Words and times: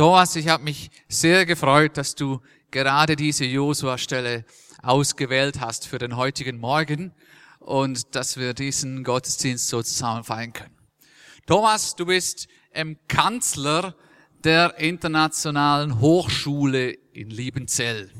Thomas, 0.00 0.34
ich 0.34 0.48
habe 0.48 0.64
mich 0.64 0.90
sehr 1.10 1.44
gefreut, 1.44 1.98
dass 1.98 2.14
du 2.14 2.40
gerade 2.70 3.16
diese 3.16 3.44
Josua-Stelle 3.44 4.46
ausgewählt 4.82 5.60
hast 5.60 5.86
für 5.86 5.98
den 5.98 6.16
heutigen 6.16 6.58
Morgen 6.58 7.12
und 7.58 8.14
dass 8.14 8.38
wir 8.38 8.54
diesen 8.54 9.04
Gottesdienst 9.04 9.68
so 9.68 9.82
zusammen 9.82 10.24
feiern 10.24 10.54
können. 10.54 10.74
Thomas, 11.46 11.96
du 11.96 12.06
bist 12.06 12.48
ähm, 12.72 12.96
Kanzler 13.08 13.94
der 14.42 14.78
Internationalen 14.78 16.00
Hochschule 16.00 16.92
in 17.12 17.28
Liebenzell. 17.28 18.10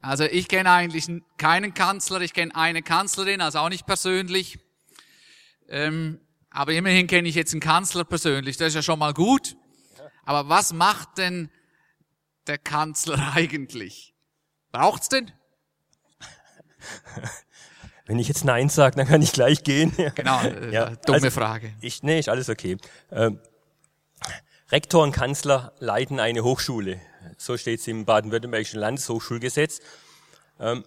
Also 0.00 0.24
ich 0.24 0.48
kenne 0.48 0.70
eigentlich 0.70 1.04
keinen 1.36 1.74
Kanzler, 1.74 2.22
ich 2.22 2.32
kenne 2.32 2.56
eine 2.56 2.80
Kanzlerin, 2.80 3.42
also 3.42 3.58
auch 3.58 3.68
nicht 3.68 3.84
persönlich. 3.84 4.58
Ähm, 5.68 6.20
aber 6.48 6.72
immerhin 6.72 7.06
kenne 7.06 7.28
ich 7.28 7.34
jetzt 7.34 7.52
einen 7.52 7.60
Kanzler 7.60 8.04
persönlich, 8.04 8.56
das 8.56 8.68
ist 8.68 8.76
ja 8.76 8.82
schon 8.82 8.98
mal 8.98 9.12
gut. 9.12 9.56
Aber 10.24 10.48
was 10.48 10.72
macht 10.72 11.18
denn 11.18 11.50
der 12.46 12.58
Kanzler 12.58 13.32
eigentlich? 13.34 14.14
Braucht's 14.72 15.08
denn? 15.08 15.30
Wenn 18.06 18.18
ich 18.18 18.28
jetzt 18.28 18.44
Nein 18.44 18.68
sage, 18.68 18.96
dann 18.96 19.06
kann 19.06 19.22
ich 19.22 19.32
gleich 19.32 19.64
gehen. 19.64 19.92
Genau, 20.14 20.42
äh, 20.42 20.70
ja, 20.72 20.90
dumme 21.06 21.16
also, 21.16 21.30
Frage. 21.30 21.72
Ich, 21.80 22.02
nee, 22.02 22.18
ist 22.18 22.28
alles 22.28 22.50
okay. 22.50 22.76
Ähm, 23.10 23.40
Rektor 24.70 25.02
und 25.02 25.12
Kanzler 25.12 25.72
leiten 25.78 26.20
eine 26.20 26.44
Hochschule. 26.44 27.00
So 27.38 27.56
steht 27.56 27.80
es 27.80 27.86
im 27.86 28.04
baden-württembergischen 28.04 28.78
Landeshochschulgesetz. 28.78 29.80
Ähm, 30.60 30.84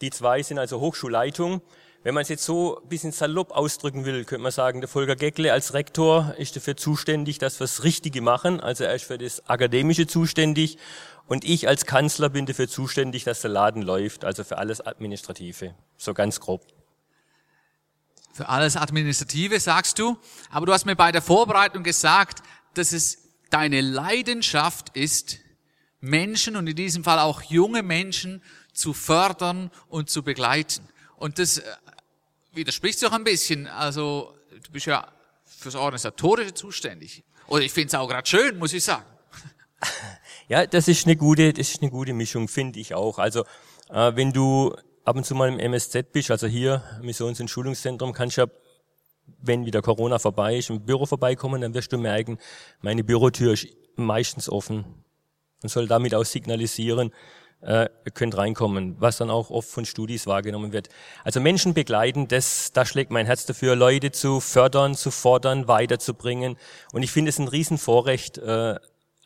die 0.00 0.10
zwei 0.10 0.42
sind 0.42 0.58
also 0.58 0.80
Hochschulleitung 0.80 1.60
wenn 2.04 2.14
man 2.14 2.22
es 2.22 2.28
jetzt 2.28 2.44
so 2.44 2.80
ein 2.80 2.88
bisschen 2.88 3.12
salopp 3.12 3.50
ausdrücken 3.50 4.04
will, 4.04 4.24
könnte 4.24 4.42
man 4.42 4.52
sagen, 4.52 4.80
der 4.80 4.88
Volker 4.88 5.16
Geckle 5.16 5.52
als 5.52 5.74
Rektor 5.74 6.34
ist 6.38 6.54
dafür 6.54 6.76
zuständig, 6.76 7.38
dass 7.38 7.58
wir 7.58 7.64
das 7.64 7.82
Richtige 7.82 8.22
machen. 8.22 8.60
Also 8.60 8.84
er 8.84 8.94
ist 8.94 9.04
für 9.04 9.18
das 9.18 9.48
Akademische 9.48 10.06
zuständig. 10.06 10.78
Und 11.26 11.44
ich 11.44 11.68
als 11.68 11.84
Kanzler 11.84 12.30
bin 12.30 12.46
dafür 12.46 12.68
zuständig, 12.68 13.24
dass 13.24 13.40
der 13.42 13.50
Laden 13.50 13.82
läuft, 13.82 14.24
also 14.24 14.44
für 14.44 14.58
alles 14.58 14.80
Administrative. 14.80 15.74
So 15.96 16.14
ganz 16.14 16.40
grob. 16.40 16.64
Für 18.32 18.48
alles 18.48 18.76
Administrative 18.76 19.58
sagst 19.58 19.98
du. 19.98 20.16
Aber 20.50 20.66
du 20.66 20.72
hast 20.72 20.86
mir 20.86 20.96
bei 20.96 21.10
der 21.10 21.20
Vorbereitung 21.20 21.82
gesagt, 21.82 22.42
dass 22.74 22.92
es 22.92 23.18
deine 23.50 23.80
Leidenschaft 23.80 24.96
ist, 24.96 25.38
Menschen 26.00 26.54
und 26.54 26.68
in 26.68 26.76
diesem 26.76 27.02
Fall 27.02 27.18
auch 27.18 27.42
junge 27.42 27.82
Menschen 27.82 28.42
zu 28.72 28.92
fördern 28.92 29.72
und 29.88 30.08
zu 30.08 30.22
begleiten. 30.22 30.88
Und 31.16 31.40
das 31.40 31.60
widerspricht 32.58 32.98
sich 32.98 33.08
auch 33.08 33.12
ein 33.12 33.24
bisschen. 33.24 33.66
Also 33.66 34.34
du 34.62 34.70
bist 34.72 34.86
ja 34.86 35.08
fürs 35.44 35.74
Organisatorische 35.74 36.54
zuständig. 36.54 37.24
Oder 37.46 37.62
ich 37.62 37.72
finde 37.72 37.88
es 37.88 37.94
auch 37.94 38.08
gerade 38.08 38.28
schön, 38.28 38.58
muss 38.58 38.72
ich 38.72 38.84
sagen. 38.84 39.04
Ja, 40.50 40.66
das 40.66 40.88
ist 40.88 41.04
eine 41.04 41.14
gute, 41.14 41.52
das 41.52 41.68
ist 41.68 41.82
eine 41.82 41.90
gute 41.90 42.14
Mischung, 42.14 42.48
finde 42.48 42.80
ich 42.80 42.94
auch. 42.94 43.18
Also 43.18 43.44
äh, 43.90 44.16
wenn 44.16 44.32
du 44.32 44.74
ab 45.04 45.16
und 45.16 45.24
zu 45.24 45.34
mal 45.34 45.48
im 45.48 45.58
MSZ 45.58 46.10
bist, 46.10 46.30
also 46.30 46.46
hier 46.46 46.82
Missions- 47.02 47.38
und 47.38 47.48
Schulungszentrum, 47.48 48.14
kannst 48.14 48.38
du 48.38 48.42
ja, 48.42 48.46
wenn 49.42 49.66
wieder 49.66 49.82
Corona 49.82 50.18
vorbei 50.18 50.56
ist, 50.56 50.70
im 50.70 50.86
Büro 50.86 51.04
vorbeikommen, 51.04 51.60
dann 51.60 51.74
wirst 51.74 51.92
du 51.92 51.98
merken, 51.98 52.38
meine 52.80 53.04
Bürotür 53.04 53.52
ist 53.52 53.68
meistens 53.96 54.48
offen 54.48 54.86
und 55.62 55.68
soll 55.68 55.86
damit 55.86 56.14
auch 56.14 56.24
signalisieren, 56.24 57.12
äh, 57.60 57.88
könnt 58.14 58.36
reinkommen, 58.36 58.96
was 58.98 59.18
dann 59.18 59.30
auch 59.30 59.50
oft 59.50 59.68
von 59.68 59.84
Studis 59.84 60.26
wahrgenommen 60.26 60.72
wird. 60.72 60.88
Also 61.24 61.40
Menschen 61.40 61.74
begleiten, 61.74 62.28
das, 62.28 62.72
da 62.72 62.84
schlägt 62.86 63.10
mein 63.10 63.26
Herz 63.26 63.46
dafür, 63.46 63.74
Leute 63.74 64.12
zu 64.12 64.40
fördern, 64.40 64.94
zu 64.94 65.10
fordern, 65.10 65.68
weiterzubringen. 65.68 66.56
Und 66.92 67.02
ich 67.02 67.10
finde 67.10 67.30
es 67.30 67.38
ein 67.38 67.48
Riesenvorrecht, 67.48 68.38
äh, 68.38 68.76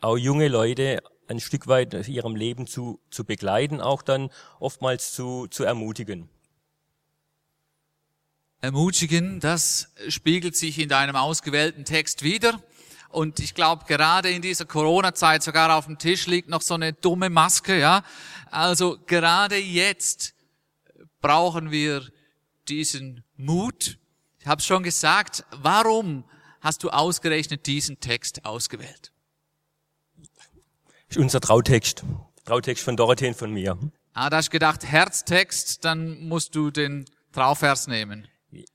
auch 0.01 0.17
junge 0.17 0.47
Leute 0.47 1.01
ein 1.27 1.39
Stück 1.39 1.67
weit 1.67 1.93
in 1.93 2.03
ihrem 2.11 2.35
Leben 2.35 2.67
zu, 2.67 2.99
zu 3.09 3.23
begleiten, 3.23 3.81
auch 3.81 4.01
dann 4.01 4.29
oftmals 4.59 5.13
zu, 5.13 5.47
zu 5.47 5.63
ermutigen. 5.63 6.29
Ermutigen, 8.61 9.39
das 9.39 9.93
spiegelt 10.07 10.55
sich 10.55 10.79
in 10.79 10.89
deinem 10.89 11.15
ausgewählten 11.15 11.85
Text 11.85 12.23
wieder. 12.23 12.61
Und 13.13 13.39
ich 13.39 13.53
glaube, 13.53 13.85
gerade 13.85 14.31
in 14.31 14.41
dieser 14.41 14.65
Corona-Zeit 14.65 15.43
sogar 15.43 15.77
auf 15.77 15.85
dem 15.85 15.99
Tisch 15.99 16.25
liegt 16.25 16.49
noch 16.49 16.61
so 16.61 16.73
eine 16.73 16.93
dumme 16.93 17.29
Maske, 17.29 17.79
ja. 17.79 18.03
Also 18.49 18.97
gerade 19.05 19.57
jetzt 19.57 20.33
brauchen 21.21 21.69
wir 21.69 22.07
diesen 22.67 23.23
Mut. 23.37 23.99
Ich 24.39 24.47
habe 24.47 24.63
schon 24.63 24.81
gesagt, 24.81 25.45
warum 25.51 26.23
hast 26.59 26.83
du 26.83 26.89
ausgerechnet 26.89 27.67
diesen 27.67 27.99
Text 27.99 28.45
ausgewählt? 28.45 29.11
Ist 31.07 31.17
unser 31.17 31.39
Trautext. 31.39 32.03
Trautext 32.45 32.83
von 32.83 32.97
Dorothee 32.97 33.27
und 33.27 33.37
von 33.37 33.51
mir. 33.51 33.77
Ah, 34.13 34.31
da 34.31 34.37
hast 34.37 34.47
du 34.47 34.51
gedacht, 34.51 34.85
Herztext, 34.85 35.85
dann 35.85 36.27
musst 36.27 36.55
du 36.55 36.71
den 36.71 37.05
Trauvers 37.31 37.85
nehmen. 37.87 38.27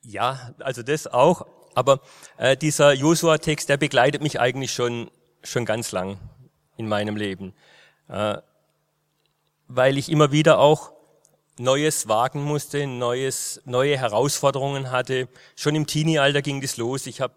Ja, 0.03 0.54
also 0.60 0.82
das 0.84 1.09
auch. 1.09 1.47
Aber 1.74 2.00
äh, 2.36 2.56
dieser 2.56 2.92
Josua-Text, 2.92 3.68
der 3.68 3.76
begleitet 3.76 4.22
mich 4.22 4.40
eigentlich 4.40 4.72
schon, 4.72 5.10
schon 5.42 5.64
ganz 5.64 5.92
lang 5.92 6.18
in 6.76 6.88
meinem 6.88 7.16
Leben. 7.16 7.54
Äh, 8.08 8.38
weil 9.68 9.98
ich 9.98 10.10
immer 10.10 10.32
wieder 10.32 10.58
auch 10.58 10.92
Neues 11.58 12.08
wagen 12.08 12.42
musste, 12.42 12.86
Neues, 12.86 13.60
neue 13.64 13.98
Herausforderungen 13.98 14.90
hatte. 14.90 15.28
Schon 15.56 15.74
im 15.74 15.86
Teenie-Alter 15.86 16.40
ging 16.40 16.60
das 16.60 16.76
los. 16.76 17.06
Ich 17.06 17.20
habe 17.20 17.34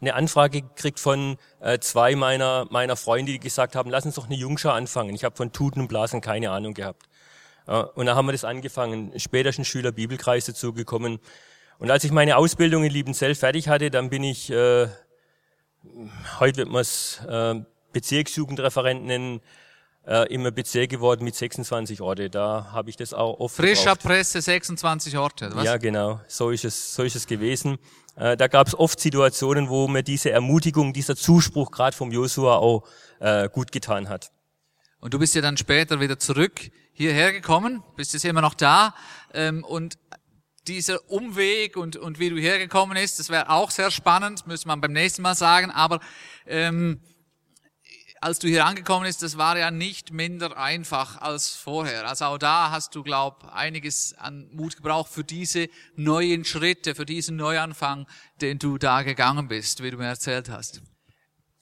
eine 0.00 0.14
Anfrage 0.14 0.62
gekriegt 0.62 1.00
von 1.00 1.36
äh, 1.60 1.78
zwei 1.78 2.16
meiner, 2.16 2.66
meiner 2.70 2.96
Freunde, 2.96 3.32
die 3.32 3.40
gesagt 3.40 3.76
haben, 3.76 3.90
lass 3.90 4.06
uns 4.06 4.14
doch 4.14 4.26
eine 4.26 4.36
Jungschar 4.36 4.74
anfangen. 4.74 5.14
Ich 5.14 5.24
habe 5.24 5.36
von 5.36 5.52
Tuten 5.52 5.80
und 5.80 5.88
Blasen 5.88 6.20
keine 6.20 6.50
Ahnung 6.50 6.74
gehabt. 6.74 7.06
Äh, 7.66 7.72
und 7.72 8.06
da 8.06 8.14
haben 8.14 8.26
wir 8.26 8.32
das 8.32 8.44
angefangen. 8.44 9.18
Später 9.18 9.50
ist 9.50 9.58
ein 9.58 9.64
Schüler 9.64 9.92
Bibelkreis 9.92 10.46
dazugekommen. 10.46 11.18
Und 11.80 11.90
als 11.90 12.04
ich 12.04 12.12
meine 12.12 12.36
Ausbildung 12.36 12.84
in 12.84 12.92
Liebenzell 12.92 13.34
fertig 13.34 13.68
hatte, 13.68 13.90
dann 13.90 14.10
bin 14.10 14.22
ich, 14.22 14.50
äh, 14.50 14.86
heute 16.38 16.58
wird 16.58 16.68
man 16.68 16.82
es 16.82 17.22
äh, 17.26 17.54
Bezirksjugendreferent 17.94 19.02
nennen, 19.06 19.40
äh, 20.06 20.30
immer 20.30 20.50
Bezirk 20.50 20.90
geworden 20.90 21.24
mit 21.24 21.34
26 21.34 22.02
Orte. 22.02 22.28
Da 22.28 22.68
habe 22.72 22.90
ich 22.90 22.96
das 22.96 23.14
auch 23.14 23.40
oft 23.40 23.56
Frischer 23.56 23.94
gebraucht. 23.94 24.02
Presse 24.02 24.42
26 24.42 25.16
Orte, 25.16 25.50
was? 25.54 25.64
Ja, 25.64 25.78
genau. 25.78 26.20
So 26.28 26.50
ist 26.50 26.66
es, 26.66 26.94
so 26.94 27.02
ist 27.02 27.16
es 27.16 27.26
gewesen. 27.26 27.78
Äh, 28.14 28.36
da 28.36 28.46
gab 28.48 28.66
es 28.66 28.78
oft 28.78 29.00
Situationen, 29.00 29.70
wo 29.70 29.88
mir 29.88 30.02
diese 30.02 30.30
Ermutigung, 30.30 30.92
dieser 30.92 31.16
Zuspruch 31.16 31.70
gerade 31.70 31.96
vom 31.96 32.12
Josua 32.12 32.56
auch 32.56 32.84
äh, 33.20 33.48
gut 33.48 33.72
getan 33.72 34.10
hat. 34.10 34.30
Und 35.00 35.14
du 35.14 35.18
bist 35.18 35.34
ja 35.34 35.40
dann 35.40 35.56
später 35.56 35.98
wieder 35.98 36.18
zurück 36.18 36.70
hierher 36.92 37.32
gekommen, 37.32 37.82
bist 37.96 38.12
jetzt 38.12 38.26
immer 38.26 38.42
noch 38.42 38.52
da 38.52 38.94
ähm, 39.32 39.64
und 39.64 39.96
dieser 40.66 41.10
Umweg 41.10 41.76
und, 41.76 41.96
und 41.96 42.18
wie 42.18 42.30
du 42.30 42.36
hergekommen 42.36 42.96
bist, 42.96 43.18
das 43.18 43.28
wäre 43.28 43.50
auch 43.50 43.70
sehr 43.70 43.90
spannend, 43.90 44.46
müsste 44.46 44.68
man 44.68 44.80
beim 44.80 44.92
nächsten 44.92 45.22
Mal 45.22 45.34
sagen, 45.34 45.70
aber 45.70 46.00
ähm, 46.46 47.00
als 48.20 48.38
du 48.38 48.48
hier 48.48 48.66
angekommen 48.66 49.06
bist, 49.06 49.22
das 49.22 49.38
war 49.38 49.56
ja 49.56 49.70
nicht 49.70 50.12
minder 50.12 50.56
einfach 50.58 51.20
als 51.22 51.48
vorher. 51.48 52.06
Also 52.06 52.26
auch 52.26 52.38
da 52.38 52.70
hast 52.70 52.94
du, 52.94 53.02
glaub, 53.02 53.50
einiges 53.50 54.14
an 54.18 54.48
Mut 54.52 54.76
gebraucht 54.76 55.10
für 55.10 55.24
diese 55.24 55.68
neuen 55.96 56.44
Schritte, 56.44 56.94
für 56.94 57.06
diesen 57.06 57.36
Neuanfang, 57.36 58.06
den 58.42 58.58
du 58.58 58.76
da 58.76 59.02
gegangen 59.02 59.48
bist, 59.48 59.82
wie 59.82 59.90
du 59.90 59.96
mir 59.96 60.08
erzählt 60.08 60.50
hast. 60.50 60.82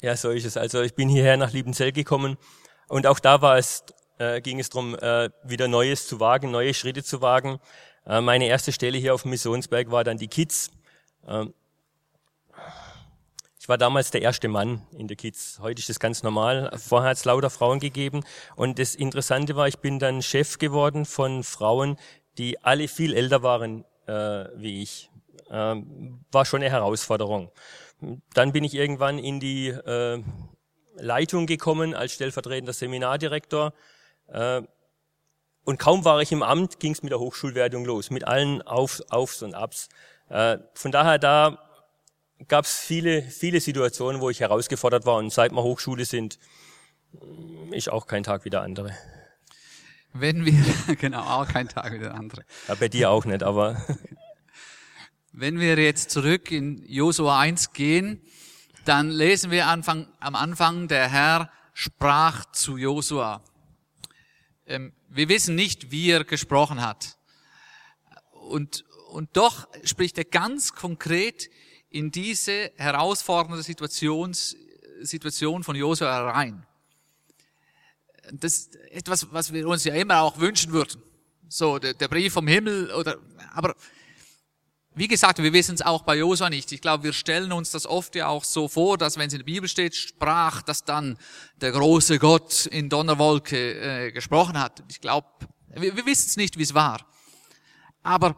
Ja, 0.01 0.17
so 0.17 0.31
ist 0.31 0.45
es. 0.45 0.57
Also 0.57 0.83
ich 0.83 0.95
bin 0.95 1.09
hierher 1.09 1.37
nach 1.37 1.53
Liebenzell 1.53 1.93
gekommen 1.93 2.37
und 2.89 3.07
auch 3.07 3.21
da 3.21 3.41
war 3.41 3.57
es, 3.57 3.85
äh, 4.19 4.41
ging 4.41 4.59
es 4.59 4.69
darum, 4.69 4.97
äh, 4.97 5.31
wieder 5.45 5.69
Neues 5.69 6.09
zu 6.09 6.19
wagen, 6.19 6.51
neue 6.51 6.75
Schritte 6.75 7.05
zu 7.05 7.21
wagen. 7.21 7.61
Äh, 8.09 8.21
meine 8.21 8.47
erste 8.47 8.73
Stelle 8.73 8.99
hier 8.99 9.15
auf 9.15 9.23
dem 9.23 9.31
Missionsberg 9.31 9.91
war 9.91 10.03
dann 10.03 10.17
die 10.17 10.29
Kids. 10.29 10.71
Ähm, 11.27 11.55
ich 13.61 13.69
war 13.69 13.79
damals 13.79 14.11
der 14.11 14.23
erste 14.23 14.49
Mann 14.49 14.83
in 14.97 15.09
der 15.09 15.17
Kids. 15.17 15.59
Heute 15.61 15.81
ist 15.81 15.91
das 15.91 16.01
ganz 16.01 16.23
normal. 16.23 16.71
Vorher 16.77 17.11
hat 17.11 17.19
es 17.19 17.27
lauter 17.27 17.51
Frauen 17.51 17.81
gegeben. 17.81 18.25
Und 18.57 18.79
das 18.79 18.95
Interessante 18.95 19.57
war, 19.57 19.69
ich 19.69 19.79
bin 19.79 19.99
dann 19.99 20.23
Chef 20.23 20.59
geworden 20.59 21.05
von 21.05 21.45
Frauen, 21.45 21.99
die 22.39 22.65
alle 22.65 22.89
viel 22.89 23.13
älter 23.13 23.43
waren 23.43 23.85
äh, 24.09 24.47
wie 24.57 24.83
ich. 24.83 25.11
Ähm, 25.51 26.21
war 26.33 26.45
schon 26.45 26.63
eine 26.63 26.71
Herausforderung. 26.71 27.51
Dann 28.35 28.53
bin 28.53 28.65
ich 28.65 28.75
irgendwann 28.75 29.19
in 29.19 29.41
die 29.41 29.69
äh, 29.69 30.23
Leitung 30.97 31.47
gekommen 31.47 31.95
als 31.95 32.13
stellvertretender 32.13 32.73
Seminardirektor. 32.73 33.73
Äh, 34.29 34.63
und 35.69 35.79
kaum 35.79 36.07
war 36.07 36.23
ich 36.23 36.33
im 36.33 36.43
Amt, 36.43 36.81
ging 36.81 36.93
es 36.93 37.03
mit 37.03 37.13
der 37.13 37.19
Hochschulwertung 37.19 37.85
los, 37.85 38.09
mit 38.09 38.27
allen 38.27 38.63
Auf, 38.63 39.03
Aufs 39.11 39.43
und 39.43 39.53
Abs. 39.55 39.91
Äh, 40.31 40.57
von 40.73 40.93
daher, 40.93 41.19
da 41.19 41.59
gab 42.49 42.65
es 42.65 42.79
viele, 42.79 43.21
viele 43.21 43.61
Situationen, 43.61 44.23
wo 44.23 44.31
ich 44.31 44.41
herausgefordert 44.41 45.05
war. 45.05 45.17
Und 45.17 45.31
seit 45.31 45.53
wir 45.53 45.63
Hochschule 45.63 46.07
sind, 46.07 46.39
ist 47.71 47.91
auch 47.91 48.07
kein 48.07 48.23
Tag 48.23 48.47
wie 48.47 48.49
der 48.49 48.63
andere. 48.63 48.97
Wenn 50.15 50.47
wir, 50.47 50.97
genau, 50.97 51.21
auch 51.21 51.47
kein 51.47 51.69
Tag 51.69 51.93
wie 51.93 51.99
der 51.99 52.15
andere. 52.15 52.47
Ja, 52.67 52.75
bei 52.75 52.89
dir 52.89 53.11
auch 53.11 53.27
nicht, 53.27 53.43
aber. 53.43 53.77
Wenn 55.33 55.61
wir 55.61 55.77
jetzt 55.77 56.11
zurück 56.11 56.51
in 56.51 56.83
Josua 56.87 57.41
1 57.41 57.75
gehen, 57.75 58.23
dann 58.87 59.11
lesen 59.11 59.51
wir 59.51 59.67
Anfang, 59.67 60.09
am 60.19 60.35
Anfang, 60.35 60.89
der 60.89 61.11
Herr 61.11 61.51
sprach 61.75 62.47
zu 62.53 62.79
Josua. 62.79 63.43
Ähm, 64.65 64.95
wir 65.09 65.29
wissen 65.29 65.55
nicht, 65.55 65.91
wie 65.91 66.11
er 66.11 66.25
gesprochen 66.25 66.81
hat. 66.81 67.19
Und, 68.33 68.85
und 69.11 69.37
doch 69.37 69.69
spricht 69.85 70.19
er 70.19 70.25
ganz 70.25 70.73
konkret 70.73 71.51
in 71.91 72.11
diese 72.11 72.73
herausfordernde 72.77 73.63
Situations, 73.63 74.57
Situation 75.01 75.65
von 75.65 75.77
Josua 75.77 76.31
rein. 76.31 76.67
Das 78.33 78.55
ist 78.59 78.77
etwas, 78.91 79.33
was 79.33 79.53
wir 79.53 79.67
uns 79.67 79.85
ja 79.85 79.95
immer 79.95 80.21
auch 80.21 80.39
wünschen 80.39 80.73
würden. 80.73 81.03
So, 81.49 81.79
der, 81.79 81.95
der 81.95 82.09
Brief 82.09 82.35
vom 82.35 82.47
Himmel 82.47 82.91
oder, 82.93 83.19
aber, 83.55 83.75
wie 84.99 85.09
gesagt, 85.09 85.41
wir 85.41 85.53
wissen 85.53 85.77
es 85.77 85.83
auch 85.83 86.03
bei 86.03 86.17
Josua 86.17 86.51
nicht. 86.51 86.73
Ich 86.73 86.81
glaube, 86.81 87.05
wir 87.05 87.13
stellen 87.13 87.53
uns 87.53 87.71
das 87.71 87.87
oft 87.87 88.17
ja 88.17 88.27
auch 88.27 88.43
so 88.43 88.67
vor, 88.67 88.99
dass 88.99 89.17
wenn 89.17 89.29
es 89.29 89.33
in 89.33 89.39
der 89.39 89.45
Bibel 89.45 89.69
steht, 89.69 89.95
sprach, 89.95 90.63
dass 90.63 90.85
dann 90.85 91.17
der 91.61 91.71
große 91.71 92.19
Gott 92.19 92.67
in 92.67 92.89
Donnerwolke 92.89 94.07
äh, 94.07 94.13
gesprochen 94.13 94.59
hat. 94.59 94.83
Ich 94.89 95.01
glaube, 95.01 95.29
wir, 95.69 95.97
wir 95.97 96.05
wissen 96.05 96.27
es 96.27 96.37
nicht, 96.37 96.59
wie 96.59 96.63
es 96.63 96.75
war. 96.75 97.07
Aber 98.03 98.37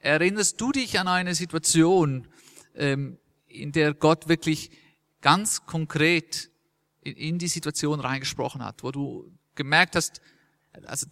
erinnerst 0.00 0.60
du 0.60 0.72
dich 0.72 0.98
an 0.98 1.06
eine 1.06 1.34
Situation, 1.34 2.26
ähm, 2.74 3.18
in 3.46 3.70
der 3.70 3.94
Gott 3.94 4.28
wirklich 4.28 4.70
ganz 5.20 5.64
konkret 5.64 6.50
in, 7.02 7.14
in 7.14 7.38
die 7.38 7.48
Situation 7.48 8.00
reingesprochen 8.00 8.64
hat, 8.64 8.82
wo 8.82 8.90
du 8.90 9.30
gemerkt 9.54 9.94
hast, 9.94 10.20
also 10.86 11.06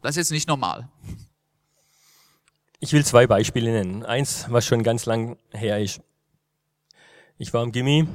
das 0.00 0.12
ist 0.12 0.16
jetzt 0.16 0.30
nicht 0.30 0.48
normal. 0.48 0.90
Ich 2.84 2.92
will 2.92 3.04
zwei 3.04 3.28
Beispiele 3.28 3.70
nennen. 3.70 4.04
Eins, 4.04 4.46
was 4.48 4.66
schon 4.66 4.82
ganz 4.82 5.06
lang 5.06 5.38
her 5.52 5.78
ist. 5.78 6.00
Ich 7.38 7.54
war 7.54 7.62
im 7.62 7.70
Gimmi 7.70 8.08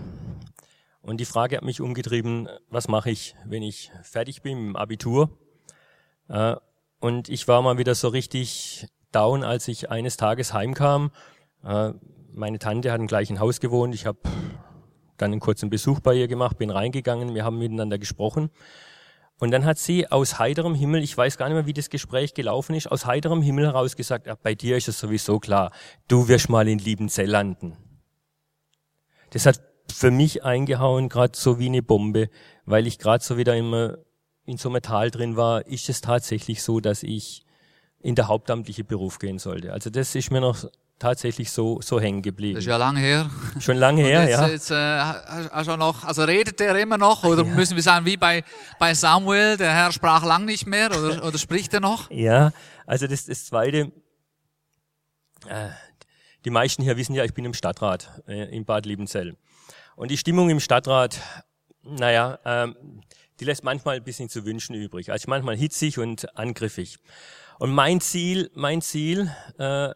und 1.02 1.22
die 1.22 1.26
Frage 1.26 1.56
hat 1.56 1.64
mich 1.64 1.80
umgetrieben, 1.80 2.50
was 2.70 2.90
mache 2.90 3.10
ich, 3.10 3.34
wenn 3.46 3.64
ich 3.64 3.94
fertig 4.04 4.42
bin 4.42 4.58
im 4.58 4.76
Abitur? 4.76 5.30
Äh, 6.28 6.58
und 7.00 7.30
ich 7.30 7.48
war 7.48 7.62
mal 7.62 7.78
wieder 7.78 7.96
so 7.96 8.10
richtig 8.10 8.90
down, 9.14 9.46
als 9.46 9.70
ich 9.70 9.90
eines 9.90 10.18
Tages 10.18 10.52
heimkam. 10.52 11.12
Äh, 11.64 11.94
meine 12.34 12.60
Tante 12.60 12.92
hat 12.92 13.00
im 13.00 13.08
gleichen 13.08 13.40
Haus 13.40 13.62
gewohnt. 13.62 13.96
Ich 13.96 14.06
habe 14.06 14.20
dann 15.16 15.32
einen 15.32 15.40
kurzen 15.40 15.70
Besuch 15.70 16.02
bei 16.02 16.14
ihr 16.14 16.28
gemacht, 16.28 16.58
bin 16.58 16.72
reingegangen, 16.72 17.34
wir 17.36 17.46
haben 17.46 17.58
miteinander 17.58 17.98
gesprochen. 17.98 18.50
Und 19.40 19.52
dann 19.52 19.66
hat 19.66 19.78
sie 19.78 20.10
aus 20.12 20.40
heiterem 20.40 20.74
Himmel, 20.74 21.04
ich 21.04 21.16
weiß 21.16 21.38
gar 21.38 21.48
nicht 21.48 21.56
mehr, 21.56 21.68
wie 21.68 21.74
das 21.74 21.90
Gespräch 21.90 22.34
gelaufen 22.34 22.74
ist, 22.76 22.88
aus 22.88 23.06
heiterem 23.06 23.42
Himmel 23.42 23.68
heraus 23.68 23.96
gesagt, 23.96 24.28
ach, 24.28 24.38
bei 24.38 24.56
dir 24.56 24.78
ist 24.78 24.88
es 24.88 25.00
sowieso 25.00 25.40
klar, 25.40 25.72
du 26.08 26.28
wirst 26.28 26.50
mal 26.50 26.68
in 26.68 26.80
Liebenzell 26.80 27.30
landen. 27.30 27.78
Das 29.30 29.46
hat 29.46 29.62
für 29.94 30.10
mich 30.10 30.44
eingehauen, 30.44 31.08
gerade 31.10 31.38
so 31.38 31.60
wie 31.60 31.68
eine 31.68 31.84
Bombe, 31.84 32.30
weil 32.66 32.88
ich 32.88 32.98
gerade 32.98 33.24
so 33.24 33.38
wieder 33.38 33.56
immer 33.56 33.98
in 34.46 34.58
so 34.58 34.70
einem 34.70 34.82
Tal 34.82 35.12
drin 35.12 35.36
war, 35.36 35.68
ist 35.68 35.90
es 35.90 36.02
tatsächlich 36.02 36.64
so, 36.64 36.80
dass 36.80 37.04
ich 37.04 37.46
in 38.00 38.16
der 38.16 38.28
hauptamtliche 38.28 38.84
Beruf 38.84 39.20
gehen 39.20 39.40
sollte. 39.40 39.74
Also 39.74 39.90
das 39.90 40.16
ist 40.16 40.32
mir 40.32 40.42
noch 40.42 40.66
tatsächlich 41.00 41.52
so, 41.52 41.80
so 41.82 42.00
hängen 42.00 42.22
geblieben. 42.22 42.56
Das 42.56 42.64
ist 42.64 42.70
ja 42.70 42.78
lange 42.78 43.00
her. 43.00 43.30
Schon 43.60 43.78
lange 43.78 44.02
her, 44.02 44.24
jetzt, 44.48 44.70
ja. 44.70 45.14
Jetzt, 45.28 45.60
äh, 45.60 45.64
du 45.66 45.78
noch, 45.78 46.04
also 46.04 46.24
redet 46.24 46.60
der 46.60 46.76
immer 46.80 46.98
noch 46.98 47.24
oder 47.24 47.46
ja. 47.46 47.54
müssen 47.54 47.76
wir 47.76 47.84
sagen, 47.84 48.06
wie 48.06 48.18
bei, 48.18 48.44
bei 48.80 48.94
Samuel, 48.94 49.58
der 49.58 49.74
Herr 49.74 49.92
sprach 49.92 50.24
lang 50.26 50.46
nicht 50.46 50.66
mehr 50.66 50.88
oder, 50.88 51.24
oder 51.28 51.38
spricht 51.38 51.74
er 51.74 51.80
noch? 51.80 52.10
Ja, 52.10 52.52
also 52.86 53.08
das, 53.08 53.26
das 53.26 53.46
Zweite, 53.46 53.92
äh, 55.48 55.70
die 56.46 56.50
meisten 56.50 56.82
hier 56.82 56.98
wissen 56.98 57.14
ja, 57.14 57.24
ich 57.24 57.34
bin 57.34 57.46
im 57.46 57.54
Stadtrat 57.54 58.24
äh, 58.28 58.56
in 58.56 58.66
Bad 58.66 58.86
Liebenzell. 58.86 59.36
Und 59.96 60.12
die 60.12 60.18
Stimmung 60.18 60.50
im 60.50 60.60
Stadtrat, 60.60 61.20
naja, 61.84 62.40
ähm, 62.46 62.76
die 63.40 63.46
lässt 63.46 63.64
manchmal 63.64 63.98
ein 63.98 64.04
bisschen 64.04 64.30
zu 64.30 64.46
wünschen 64.46 64.76
übrig. 64.76 65.12
Also 65.12 65.26
manchmal 65.30 65.56
hitzig 65.56 66.00
und 66.00 66.38
angriffig. 66.38 66.98
Und 67.60 67.72
mein 67.72 68.02
Ziel, 68.02 68.52
mein 68.54 68.82
Ziel 68.82 69.32
äh, 69.58 69.92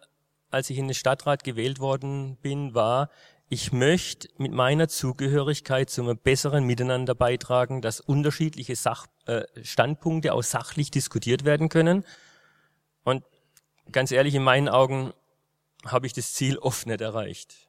als 0.51 0.69
ich 0.69 0.77
in 0.77 0.87
den 0.87 0.93
Stadtrat 0.93 1.43
gewählt 1.43 1.79
worden 1.79 2.37
bin, 2.41 2.75
war, 2.75 3.09
ich 3.53 3.73
möchte 3.73 4.29
mit 4.37 4.53
meiner 4.53 4.87
Zugehörigkeit 4.87 5.89
zu 5.89 6.01
einem 6.01 6.17
besseren 6.17 6.65
Miteinander 6.65 7.15
beitragen, 7.15 7.81
dass 7.81 7.99
unterschiedliche 7.99 8.75
Sach 8.75 9.07
äh, 9.25 9.43
Standpunkte 9.61 10.33
auch 10.33 10.43
sachlich 10.43 10.91
diskutiert 10.91 11.43
werden 11.43 11.67
können. 11.67 12.05
Und 13.03 13.25
ganz 13.91 14.11
ehrlich, 14.11 14.35
in 14.35 14.43
meinen 14.43 14.69
Augen 14.69 15.13
habe 15.85 16.07
ich 16.07 16.13
das 16.13 16.33
Ziel 16.33 16.57
oft 16.59 16.85
nicht 16.85 17.01
erreicht. 17.01 17.67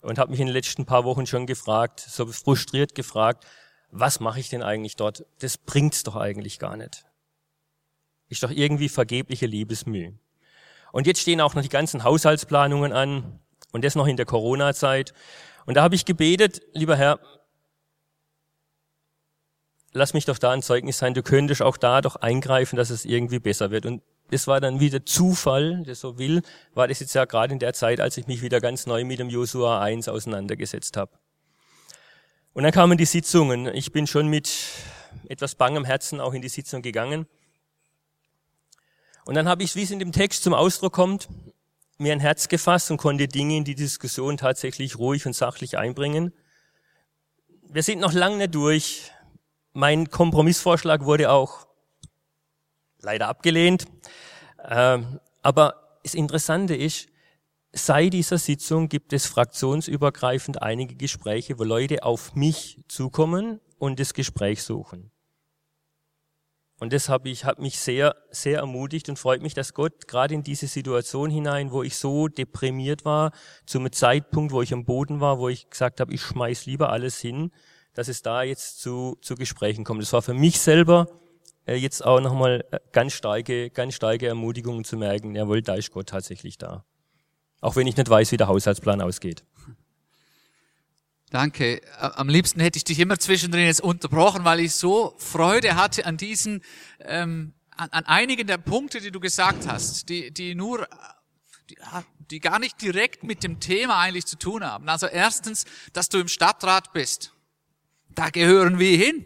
Und 0.00 0.18
habe 0.18 0.30
mich 0.30 0.40
in 0.40 0.46
den 0.46 0.54
letzten 0.54 0.86
paar 0.86 1.04
Wochen 1.04 1.26
schon 1.26 1.46
gefragt, 1.46 2.00
so 2.00 2.26
frustriert 2.26 2.94
gefragt, 2.94 3.46
was 3.90 4.18
mache 4.20 4.40
ich 4.40 4.48
denn 4.48 4.62
eigentlich 4.62 4.96
dort? 4.96 5.26
Das 5.40 5.58
bringt's 5.58 6.02
doch 6.02 6.16
eigentlich 6.16 6.58
gar 6.58 6.76
nicht. 6.76 7.04
Ist 8.28 8.42
doch 8.42 8.50
irgendwie 8.50 8.88
vergebliche 8.88 9.46
Liebesmühe. 9.46 10.18
Und 10.94 11.08
jetzt 11.08 11.22
stehen 11.22 11.40
auch 11.40 11.56
noch 11.56 11.62
die 11.62 11.68
ganzen 11.68 12.04
Haushaltsplanungen 12.04 12.92
an 12.92 13.40
und 13.72 13.84
das 13.84 13.96
noch 13.96 14.06
in 14.06 14.16
der 14.16 14.26
Corona-Zeit. 14.26 15.12
Und 15.66 15.74
da 15.74 15.82
habe 15.82 15.96
ich 15.96 16.04
gebetet, 16.04 16.62
lieber 16.72 16.94
Herr, 16.94 17.18
lass 19.90 20.14
mich 20.14 20.24
doch 20.24 20.38
da 20.38 20.52
ein 20.52 20.62
Zeugnis 20.62 20.98
sein, 20.98 21.12
du 21.12 21.24
könntest 21.24 21.62
auch 21.62 21.78
da 21.78 22.00
doch 22.00 22.14
eingreifen, 22.14 22.76
dass 22.76 22.90
es 22.90 23.04
irgendwie 23.04 23.40
besser 23.40 23.72
wird. 23.72 23.86
Und 23.86 24.02
das 24.30 24.46
war 24.46 24.60
dann 24.60 24.78
wieder 24.78 25.04
Zufall, 25.04 25.82
der 25.82 25.96
so 25.96 26.16
will, 26.16 26.42
war 26.74 26.86
das 26.86 27.00
jetzt 27.00 27.12
ja 27.16 27.24
gerade 27.24 27.52
in 27.54 27.58
der 27.58 27.72
Zeit, 27.72 27.98
als 27.98 28.16
ich 28.16 28.28
mich 28.28 28.40
wieder 28.40 28.60
ganz 28.60 28.86
neu 28.86 29.04
mit 29.04 29.18
dem 29.18 29.30
Josua 29.30 29.80
1 29.80 30.06
auseinandergesetzt 30.06 30.96
habe. 30.96 31.10
Und 32.52 32.62
dann 32.62 32.72
kamen 32.72 32.96
die 32.96 33.04
Sitzungen. 33.04 33.66
Ich 33.74 33.90
bin 33.90 34.06
schon 34.06 34.28
mit 34.28 34.48
etwas 35.26 35.56
bangem 35.56 35.84
Herzen 35.84 36.20
auch 36.20 36.34
in 36.34 36.42
die 36.42 36.48
Sitzung 36.48 36.82
gegangen. 36.82 37.26
Und 39.24 39.34
dann 39.34 39.48
habe 39.48 39.62
ich, 39.62 39.74
wie 39.74 39.82
es 39.82 39.90
in 39.90 39.98
dem 39.98 40.12
Text 40.12 40.42
zum 40.42 40.54
Ausdruck 40.54 40.92
kommt, 40.92 41.28
mir 41.98 42.12
ein 42.12 42.20
Herz 42.20 42.48
gefasst 42.48 42.90
und 42.90 42.98
konnte 42.98 43.28
Dinge 43.28 43.56
in 43.56 43.64
die 43.64 43.74
Diskussion 43.74 44.36
tatsächlich 44.36 44.98
ruhig 44.98 45.26
und 45.26 45.34
sachlich 45.34 45.78
einbringen. 45.78 46.32
Wir 47.68 47.82
sind 47.82 48.00
noch 48.00 48.12
lange 48.12 48.36
nicht 48.36 48.54
durch. 48.54 49.10
Mein 49.72 50.10
Kompromissvorschlag 50.10 51.04
wurde 51.04 51.30
auch 51.30 51.66
leider 53.00 53.28
abgelehnt. 53.28 53.86
Ähm, 54.68 55.20
aber 55.42 55.98
das 56.02 56.14
Interessante 56.14 56.74
ist, 56.74 57.08
seit 57.72 58.12
dieser 58.12 58.38
Sitzung 58.38 58.88
gibt 58.88 59.12
es 59.12 59.26
fraktionsübergreifend 59.26 60.62
einige 60.62 60.94
Gespräche, 60.94 61.58
wo 61.58 61.64
Leute 61.64 62.02
auf 62.02 62.34
mich 62.34 62.82
zukommen 62.88 63.60
und 63.78 63.98
das 64.00 64.14
Gespräch 64.14 64.62
suchen. 64.62 65.10
Und 66.80 66.92
das 66.92 67.08
habe 67.08 67.28
ich, 67.28 67.44
hat 67.44 67.60
mich 67.60 67.78
sehr, 67.78 68.16
sehr 68.30 68.58
ermutigt 68.58 69.08
und 69.08 69.18
freut 69.18 69.42
mich, 69.42 69.54
dass 69.54 69.74
Gott 69.74 70.08
gerade 70.08 70.34
in 70.34 70.42
diese 70.42 70.66
Situation 70.66 71.30
hinein, 71.30 71.70
wo 71.70 71.82
ich 71.82 71.96
so 71.96 72.28
deprimiert 72.28 73.04
war, 73.04 73.30
zum 73.64 73.90
Zeitpunkt, 73.92 74.52
wo 74.52 74.60
ich 74.60 74.72
am 74.72 74.84
Boden 74.84 75.20
war, 75.20 75.38
wo 75.38 75.48
ich 75.48 75.70
gesagt 75.70 76.00
habe, 76.00 76.12
ich 76.12 76.20
schmeiß 76.20 76.66
lieber 76.66 76.90
alles 76.90 77.20
hin, 77.20 77.52
dass 77.94 78.08
es 78.08 78.22
da 78.22 78.42
jetzt 78.42 78.80
zu, 78.80 79.16
zu 79.22 79.36
Gesprächen 79.36 79.84
kommt. 79.84 80.02
Das 80.02 80.12
war 80.12 80.22
für 80.22 80.34
mich 80.34 80.58
selber 80.58 81.06
äh, 81.66 81.76
jetzt 81.76 82.04
auch 82.04 82.20
nochmal 82.20 82.64
äh, 82.72 82.80
ganz 82.92 83.12
starke, 83.12 83.70
ganz 83.70 83.94
starke 83.94 84.26
Ermutigung 84.26 84.84
zu 84.84 84.96
merken, 84.96 85.34
jawohl, 85.34 85.62
da 85.62 85.74
ist 85.74 85.92
Gott 85.92 86.08
tatsächlich 86.08 86.58
da. 86.58 86.84
Auch 87.60 87.76
wenn 87.76 87.86
ich 87.86 87.96
nicht 87.96 88.10
weiß, 88.10 88.32
wie 88.32 88.36
der 88.36 88.48
Haushaltsplan 88.48 89.00
ausgeht. 89.00 89.44
Danke. 91.30 91.80
Am 91.98 92.28
liebsten 92.28 92.60
hätte 92.60 92.76
ich 92.76 92.84
dich 92.84 92.98
immer 93.00 93.18
zwischendrin 93.18 93.66
jetzt 93.66 93.80
unterbrochen, 93.80 94.44
weil 94.44 94.60
ich 94.60 94.74
so 94.74 95.14
Freude 95.18 95.74
hatte 95.74 96.06
an 96.06 96.16
diesen, 96.16 96.62
ähm, 97.00 97.54
an, 97.70 97.88
an 97.90 98.04
einigen 98.06 98.46
der 98.46 98.58
Punkte, 98.58 99.00
die 99.00 99.10
du 99.10 99.20
gesagt 99.20 99.66
hast, 99.66 100.08
die, 100.08 100.30
die 100.30 100.54
nur, 100.54 100.86
die, 101.70 101.76
die 102.30 102.40
gar 102.40 102.58
nicht 102.58 102.80
direkt 102.80 103.24
mit 103.24 103.42
dem 103.42 103.58
Thema 103.58 103.98
eigentlich 103.98 104.26
zu 104.26 104.38
tun 104.38 104.64
haben. 104.64 104.88
Also 104.88 105.06
erstens, 105.06 105.64
dass 105.92 106.08
du 106.08 106.18
im 106.18 106.28
Stadtrat 106.28 106.92
bist. 106.92 107.32
Da 108.10 108.30
gehören 108.30 108.78
wir 108.78 108.96
hin. 108.96 109.24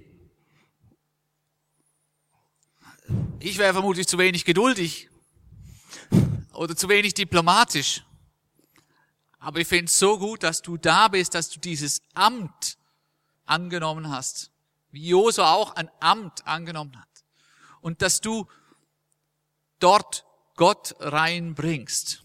Ich 3.40 3.58
wäre 3.58 3.72
vermutlich 3.72 4.06
zu 4.06 4.18
wenig 4.18 4.44
geduldig 4.44 5.08
oder 6.52 6.74
zu 6.74 6.88
wenig 6.88 7.14
diplomatisch. 7.14 8.02
Aber 9.38 9.60
ich 9.60 9.68
finde 9.68 9.86
es 9.86 9.98
so 9.98 10.18
gut, 10.18 10.42
dass 10.42 10.62
du 10.62 10.76
da 10.76 11.08
bist, 11.08 11.34
dass 11.34 11.48
du 11.50 11.60
dieses 11.60 12.02
Amt 12.14 12.76
angenommen 13.46 14.10
hast. 14.10 14.50
Wie 14.90 15.08
Josu 15.08 15.42
auch 15.42 15.74
ein 15.76 15.90
Amt 16.00 16.46
angenommen 16.46 16.98
hat. 16.98 17.08
Und 17.80 18.02
dass 18.02 18.20
du 18.20 18.46
dort 19.78 20.24
Gott 20.56 20.96
reinbringst. 20.98 22.24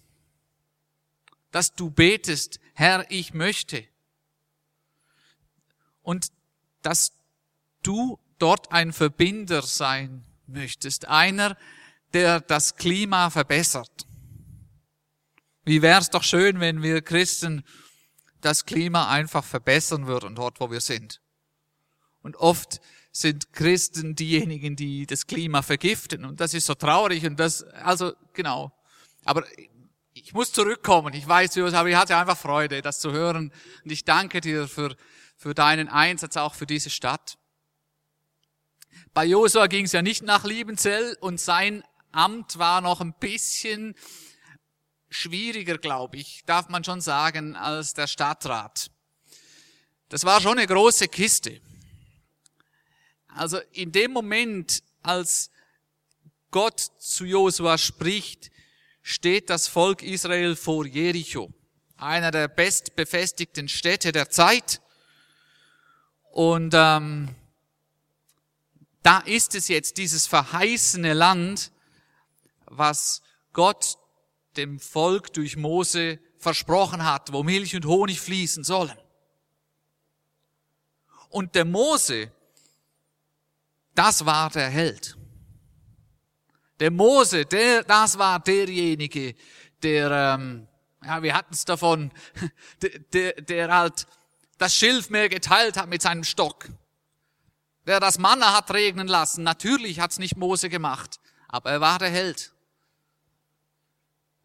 Dass 1.52 1.76
du 1.76 1.92
betest, 1.92 2.60
Herr, 2.74 3.10
ich 3.12 3.34
möchte. 3.34 3.88
Und 6.02 6.32
dass 6.82 7.14
du 7.84 8.20
dort 8.40 8.72
ein 8.72 8.92
Verbinder 8.92 9.62
sein 9.62 10.26
möchtest. 10.48 11.08
Einer, 11.08 11.56
der 12.14 12.42
das 12.42 12.76
Klima 12.76 13.30
verbessert. 13.30 14.08
Wie 15.66 15.82
wäre 15.82 16.00
es 16.00 16.10
doch 16.10 16.24
schön, 16.24 16.60
wenn 16.60 16.82
wir 16.82 17.02
Christen 17.02 17.64
das 18.44 18.66
Klima 18.66 19.10
einfach 19.10 19.44
verbessern 19.44 20.08
würden, 20.08 20.36
dort 20.36 20.60
wo 20.60 20.70
wir 20.70 20.82
sind. 20.82 21.22
Und 22.22 22.36
oft 22.38 22.82
sind 23.12 23.54
Christen 23.54 24.16
diejenigen, 24.16 24.76
die 24.76 25.06
das 25.06 25.28
Klima 25.28 25.62
vergiften. 25.62 26.26
Und 26.26 26.40
das 26.40 26.54
ist 26.54 26.66
so 26.66 26.74
traurig. 26.74 27.26
Und 27.26 27.40
das, 27.40 27.64
also, 27.64 28.14
genau. 28.34 28.72
Aber 29.24 29.46
ich 30.14 30.34
muss 30.34 30.52
zurückkommen. 30.52 31.14
Ich 31.14 31.28
weiß, 31.28 31.58
aber 31.58 31.90
ich 31.90 31.96
hatte 31.96 32.18
einfach 32.18 32.38
Freude, 32.38 32.82
das 32.82 33.00
zu 33.00 33.12
hören. 33.12 33.52
Und 33.84 33.92
ich 33.92 34.04
danke 34.04 34.42
dir 34.42 34.68
für, 34.68 34.96
für 35.38 35.54
deinen 35.54 35.90
Einsatz 35.90 36.38
auch 36.38 36.56
für 36.56 36.66
diese 36.66 36.90
Stadt. 36.90 37.38
Bei 39.14 39.26
Josua 39.26 39.68
ging 39.68 39.86
es 39.86 39.92
ja 39.92 40.02
nicht 40.02 40.24
nach 40.24 40.44
Liebenzell 40.44 41.18
und 41.20 41.40
sein 41.40 41.84
Amt 42.12 42.58
war 42.58 42.82
noch 42.82 43.02
ein 43.02 43.14
bisschen 43.20 43.96
schwieriger, 45.14 45.78
glaube 45.78 46.18
ich, 46.18 46.44
darf 46.46 46.70
man 46.70 46.84
schon 46.84 47.02
sagen, 47.02 47.56
als 47.56 47.94
der 47.94 48.08
Stadtrat. 48.08 48.90
Das 50.10 50.26
war 50.26 50.42
schon 50.42 50.58
eine 50.58 50.68
große 50.68 51.08
Kiste. 51.08 51.62
Also 53.28 53.60
in 53.72 53.92
dem 53.92 54.12
Moment, 54.12 54.84
als 55.02 55.50
Gott 56.52 56.80
zu 56.80 57.26
Josua 57.26 57.78
spricht, 57.78 58.52
steht 59.02 59.50
das 59.50 59.68
Volk 59.68 60.04
Israel 60.04 60.56
vor 60.56 60.86
Jericho, 60.86 61.52
einer 61.98 62.32
der 62.32 62.48
bestbefestigten 62.48 63.68
Städte 63.68 64.12
der 64.12 64.30
Zeit. 64.30 64.82
Und 66.32 66.74
ähm, 66.76 67.36
da 69.02 69.20
ist 69.20 69.56
es 69.56 69.68
jetzt 69.68 69.98
dieses 69.98 70.28
verheißene 70.28 71.14
Land, 71.14 71.72
was 72.66 73.22
Gott 73.52 73.98
dem 74.58 74.80
Volk 74.80 75.34
durch 75.34 75.58
Mose 75.58 76.20
versprochen 76.38 77.06
hat, 77.06 77.34
wo 77.34 77.44
Milch 77.44 77.76
und 77.76 77.86
Honig 77.86 78.20
fließen 78.20 78.64
sollen. 78.64 78.98
Und 81.30 81.56
der 81.56 81.66
Mose, 81.66 82.32
das 83.96 84.26
war 84.26 84.50
der 84.50 84.70
Held. 84.70 85.18
Der 86.80 86.92
Mose, 86.92 87.46
der, 87.46 87.84
das 87.84 88.18
war 88.18 88.40
derjenige, 88.40 89.36
der, 89.82 90.12
ähm, 90.12 90.68
ja, 91.04 91.24
wir 91.24 91.36
hatten 91.36 91.54
es 91.54 91.66
davon, 91.66 92.12
der, 92.82 93.00
der, 93.00 93.34
der 93.42 93.74
halt 93.74 94.08
das 94.58 94.76
Schilfmeer 94.76 95.30
geteilt 95.30 95.78
hat 95.78 95.90
mit 95.90 96.02
seinem 96.02 96.24
Stock. 96.24 96.70
Der 97.86 98.00
das 98.00 98.18
Manna 98.18 98.56
hat 98.56 98.72
regnen 98.72 99.08
lassen. 99.08 99.44
Natürlich 99.44 100.00
hat's 100.00 100.20
nicht 100.20 100.38
Mose 100.38 100.70
gemacht, 100.70 101.20
aber 101.48 101.72
er 101.72 101.82
war 101.82 102.00
der 102.00 102.10
Held. 102.10 102.53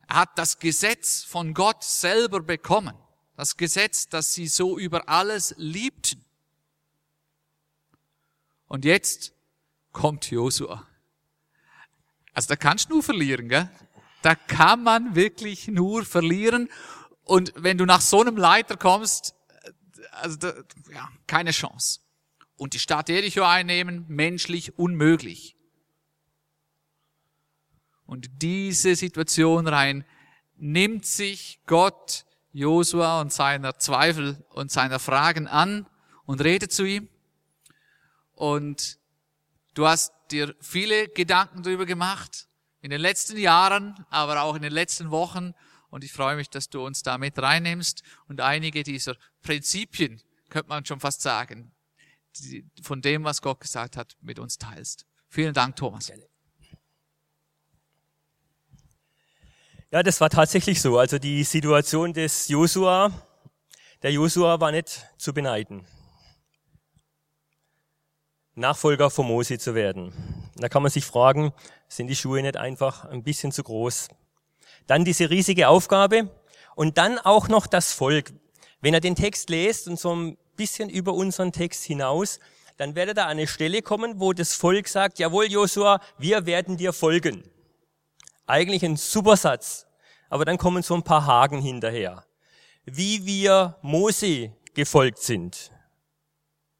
Er 0.08 0.16
hat 0.16 0.38
das 0.38 0.58
Gesetz 0.58 1.22
von 1.22 1.52
Gott 1.54 1.84
selber 1.84 2.40
bekommen. 2.40 2.94
Das 3.36 3.56
Gesetz, 3.56 4.08
das 4.08 4.32
sie 4.32 4.48
so 4.48 4.78
über 4.78 5.08
alles 5.08 5.54
liebten. 5.58 6.24
Und 8.66 8.84
jetzt 8.84 9.32
kommt 9.92 10.30
Josua. 10.30 10.86
Also 12.32 12.48
da 12.48 12.56
kannst 12.56 12.88
du 12.88 12.94
nur 12.94 13.02
verlieren, 13.02 13.48
gell? 13.48 13.70
Da 14.22 14.34
kann 14.34 14.82
man 14.82 15.14
wirklich 15.14 15.68
nur 15.68 16.04
verlieren. 16.04 16.68
Und 17.22 17.52
wenn 17.56 17.78
du 17.78 17.84
nach 17.84 18.00
so 18.00 18.20
einem 18.20 18.36
Leiter 18.36 18.76
kommst, 18.76 19.34
also 20.12 20.36
da, 20.36 20.54
ja, 20.92 21.08
keine 21.26 21.50
Chance. 21.50 22.00
Und 22.56 22.74
die 22.74 22.78
Stadt 22.78 23.08
Jericho 23.08 23.42
einnehmen, 23.42 24.04
menschlich 24.08 24.78
unmöglich. 24.78 25.57
Und 28.08 28.40
diese 28.40 28.96
Situation 28.96 29.68
rein 29.68 30.02
nimmt 30.56 31.04
sich 31.04 31.60
Gott 31.66 32.24
Josua 32.52 33.20
und 33.20 33.34
seiner 33.34 33.78
Zweifel 33.78 34.42
und 34.48 34.72
seiner 34.72 34.98
Fragen 34.98 35.46
an 35.46 35.86
und 36.24 36.40
redet 36.40 36.72
zu 36.72 36.86
ihm. 36.86 37.10
Und 38.32 38.98
du 39.74 39.86
hast 39.86 40.14
dir 40.30 40.56
viele 40.58 41.08
Gedanken 41.08 41.62
darüber 41.62 41.84
gemacht, 41.84 42.48
in 42.80 42.88
den 42.88 43.02
letzten 43.02 43.36
Jahren, 43.36 44.06
aber 44.08 44.40
auch 44.40 44.56
in 44.56 44.62
den 44.62 44.72
letzten 44.72 45.10
Wochen. 45.10 45.52
Und 45.90 46.02
ich 46.02 46.12
freue 46.12 46.36
mich, 46.36 46.48
dass 46.48 46.70
du 46.70 46.86
uns 46.86 47.02
da 47.02 47.18
mit 47.18 47.38
reinnimmst 47.38 48.02
und 48.26 48.40
einige 48.40 48.84
dieser 48.84 49.16
Prinzipien, 49.42 50.22
könnte 50.48 50.70
man 50.70 50.86
schon 50.86 51.00
fast 51.00 51.20
sagen, 51.20 51.72
von 52.80 53.02
dem, 53.02 53.24
was 53.24 53.42
Gott 53.42 53.60
gesagt 53.60 53.98
hat, 53.98 54.16
mit 54.22 54.38
uns 54.38 54.56
teilst. 54.56 55.04
Vielen 55.28 55.52
Dank, 55.52 55.76
Thomas. 55.76 56.10
Ja, 59.90 60.02
das 60.02 60.20
war 60.20 60.28
tatsächlich 60.28 60.82
so. 60.82 60.98
Also 60.98 61.18
die 61.18 61.42
Situation 61.44 62.12
des 62.12 62.48
Josua, 62.48 63.10
der 64.02 64.12
Josua 64.12 64.60
war 64.60 64.70
nicht 64.70 65.06
zu 65.16 65.32
beneiden. 65.32 65.86
Nachfolger 68.54 69.08
von 69.08 69.26
Mose 69.26 69.56
zu 69.58 69.74
werden. 69.74 70.12
Da 70.56 70.68
kann 70.68 70.82
man 70.82 70.90
sich 70.90 71.06
fragen, 71.06 71.54
sind 71.88 72.08
die 72.08 72.16
Schuhe 72.16 72.42
nicht 72.42 72.58
einfach 72.58 73.06
ein 73.06 73.22
bisschen 73.22 73.50
zu 73.50 73.62
groß? 73.62 74.08
Dann 74.86 75.06
diese 75.06 75.30
riesige 75.30 75.68
Aufgabe 75.68 76.28
und 76.74 76.98
dann 76.98 77.18
auch 77.18 77.48
noch 77.48 77.66
das 77.66 77.94
Volk. 77.94 78.34
Wenn 78.82 78.92
er 78.92 79.00
den 79.00 79.16
Text 79.16 79.48
lest 79.48 79.88
und 79.88 79.98
so 79.98 80.14
ein 80.14 80.36
bisschen 80.54 80.90
über 80.90 81.14
unseren 81.14 81.50
Text 81.50 81.84
hinaus, 81.84 82.40
dann 82.76 82.94
werde 82.94 83.14
da 83.14 83.26
eine 83.26 83.46
Stelle 83.46 83.80
kommen, 83.80 84.20
wo 84.20 84.34
das 84.34 84.52
Volk 84.52 84.86
sagt, 84.86 85.18
jawohl, 85.18 85.46
Josua, 85.46 86.02
wir 86.18 86.44
werden 86.44 86.76
dir 86.76 86.92
folgen. 86.92 87.42
Eigentlich 88.48 88.82
ein 88.82 88.96
super 88.96 89.36
Satz. 89.36 89.86
Aber 90.30 90.44
dann 90.46 90.56
kommen 90.56 90.82
so 90.82 90.94
ein 90.94 91.02
paar 91.02 91.26
Haken 91.26 91.60
hinterher. 91.60 92.24
Wie 92.86 93.26
wir 93.26 93.76
Mose 93.82 94.52
gefolgt 94.74 95.18
sind. 95.18 95.70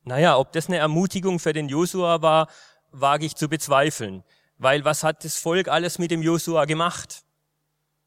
Naja, 0.02 0.38
ob 0.38 0.52
das 0.52 0.68
eine 0.68 0.78
Ermutigung 0.78 1.38
für 1.38 1.52
den 1.52 1.68
Josua 1.68 2.22
war, 2.22 2.48
wage 2.90 3.26
ich 3.26 3.37
zu 3.37 3.48
bezweifeln. 3.48 4.25
Weil 4.56 4.87
was 4.87 5.04
hat 5.04 5.25
das 5.25 5.37
Volk 5.37 5.68
alles 5.68 5.98
mit 5.98 6.10
dem 6.10 6.22
Josua 6.22 6.64
gemacht? 6.64 7.22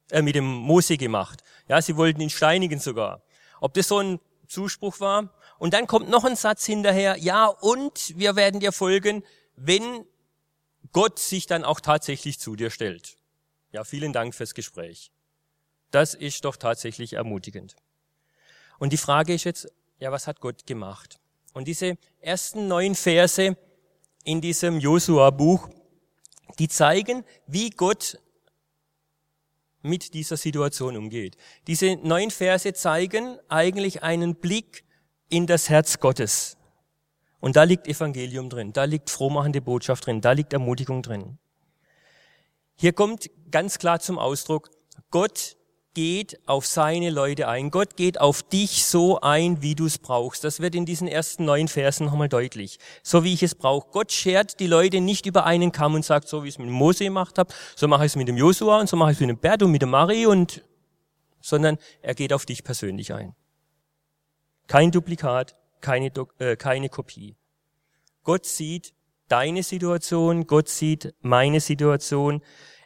Äh, 0.09 0.23
mit 0.23 0.33
dem 0.33 0.45
Mose 0.45 0.97
gemacht. 0.97 1.43
Ja, 1.67 1.81
sie 1.83 1.95
wollten 1.97 2.19
ihn 2.19 2.31
steinigen 2.31 2.79
sogar. 2.79 3.21
Ob 3.59 3.75
das 3.75 3.87
so 3.87 3.99
ein 3.99 4.19
Zuspruch 4.47 4.99
war? 4.99 5.35
Und 5.59 5.75
dann 5.75 5.85
kommt 5.85 6.09
noch 6.09 6.25
ein 6.25 6.35
Satz 6.35 6.65
hinterher. 6.65 7.17
Ja, 7.17 7.45
und 7.45 8.17
wir 8.17 8.35
werden 8.35 8.59
dir 8.59 8.71
folgen, 8.71 9.23
wenn 9.55 10.03
Gott 10.91 11.19
sich 11.19 11.45
dann 11.45 11.63
auch 11.63 11.79
tatsächlich 11.79 12.39
zu 12.39 12.55
dir 12.55 12.71
stellt. 12.71 13.20
Ja, 13.71 13.83
vielen 13.83 14.13
Dank 14.13 14.35
fürs 14.35 14.53
Gespräch. 14.53 15.11
Das 15.91 16.13
ist 16.13 16.45
doch 16.45 16.55
tatsächlich 16.55 17.13
ermutigend. 17.13 17.75
Und 18.79 18.93
die 18.93 18.97
Frage 18.97 19.33
ist 19.33 19.43
jetzt, 19.43 19.71
ja, 19.99 20.11
was 20.11 20.27
hat 20.27 20.39
Gott 20.39 20.65
gemacht? 20.65 21.19
Und 21.53 21.67
diese 21.67 21.97
ersten 22.19 22.67
neun 22.67 22.95
Verse 22.95 23.57
in 24.23 24.41
diesem 24.41 24.79
Josua-Buch, 24.79 25.69
die 26.59 26.67
zeigen, 26.67 27.23
wie 27.47 27.69
Gott 27.69 28.19
mit 29.81 30.13
dieser 30.13 30.37
Situation 30.37 30.95
umgeht. 30.95 31.37
Diese 31.67 31.95
neun 31.95 32.31
Verse 32.31 32.73
zeigen 32.73 33.37
eigentlich 33.49 34.03
einen 34.03 34.35
Blick 34.35 34.83
in 35.29 35.47
das 35.47 35.69
Herz 35.69 35.99
Gottes. 35.99 36.57
Und 37.39 37.55
da 37.55 37.63
liegt 37.63 37.87
Evangelium 37.87 38.49
drin, 38.49 38.73
da 38.73 38.83
liegt 38.83 39.09
frohmachende 39.09 39.61
Botschaft 39.61 40.05
drin, 40.05 40.21
da 40.21 40.33
liegt 40.33 40.53
Ermutigung 40.53 41.01
drin. 41.01 41.39
Hier 42.81 42.93
kommt 42.93 43.29
ganz 43.51 43.77
klar 43.77 43.99
zum 43.99 44.17
Ausdruck, 44.17 44.71
Gott 45.11 45.55
geht 45.93 46.39
auf 46.47 46.65
seine 46.65 47.11
Leute 47.11 47.47
ein. 47.47 47.69
Gott 47.69 47.95
geht 47.95 48.19
auf 48.19 48.41
dich 48.41 48.87
so 48.87 49.21
ein, 49.21 49.61
wie 49.61 49.75
du 49.75 49.85
es 49.85 49.99
brauchst. 49.99 50.43
Das 50.43 50.61
wird 50.61 50.73
in 50.73 50.87
diesen 50.87 51.07
ersten 51.07 51.45
neun 51.45 51.67
Versen 51.67 52.07
nochmal 52.07 52.27
deutlich. 52.27 52.79
So 53.03 53.23
wie 53.23 53.35
ich 53.35 53.43
es 53.43 53.53
brauche. 53.53 53.91
Gott 53.91 54.11
schert 54.11 54.59
die 54.59 54.65
Leute 54.65 54.99
nicht 54.99 55.27
über 55.27 55.45
einen 55.45 55.71
Kamm 55.71 55.93
und 55.93 56.03
sagt, 56.03 56.27
so 56.27 56.43
wie 56.43 56.47
ich 56.47 56.55
es 56.55 56.57
mit 56.57 56.69
Mose 56.69 57.03
gemacht 57.03 57.37
habe, 57.37 57.53
so 57.75 57.87
mache 57.87 58.05
ich 58.05 58.13
es 58.13 58.15
mit 58.15 58.27
dem 58.27 58.37
Josua 58.37 58.79
und 58.79 58.89
so 58.89 58.97
mache 58.97 59.11
ich 59.11 59.17
es 59.17 59.21
mit 59.21 59.29
dem 59.29 59.37
Bert 59.37 59.61
und 59.61 59.69
mit 59.69 59.83
dem 59.83 59.91
Marie 59.91 60.25
und, 60.25 60.65
sondern 61.39 61.77
er 62.01 62.15
geht 62.15 62.33
auf 62.33 62.47
dich 62.47 62.63
persönlich 62.63 63.13
ein. 63.13 63.35
Kein 64.65 64.89
Duplikat, 64.89 65.55
keine, 65.81 66.11
äh, 66.39 66.55
keine 66.55 66.89
Kopie. 66.89 67.35
Gott 68.23 68.47
sieht 68.47 68.95
deine 69.31 69.63
Situation, 69.63 70.45
Gott 70.45 70.67
sieht 70.67 71.13
meine 71.21 71.61
Situation. 71.61 72.41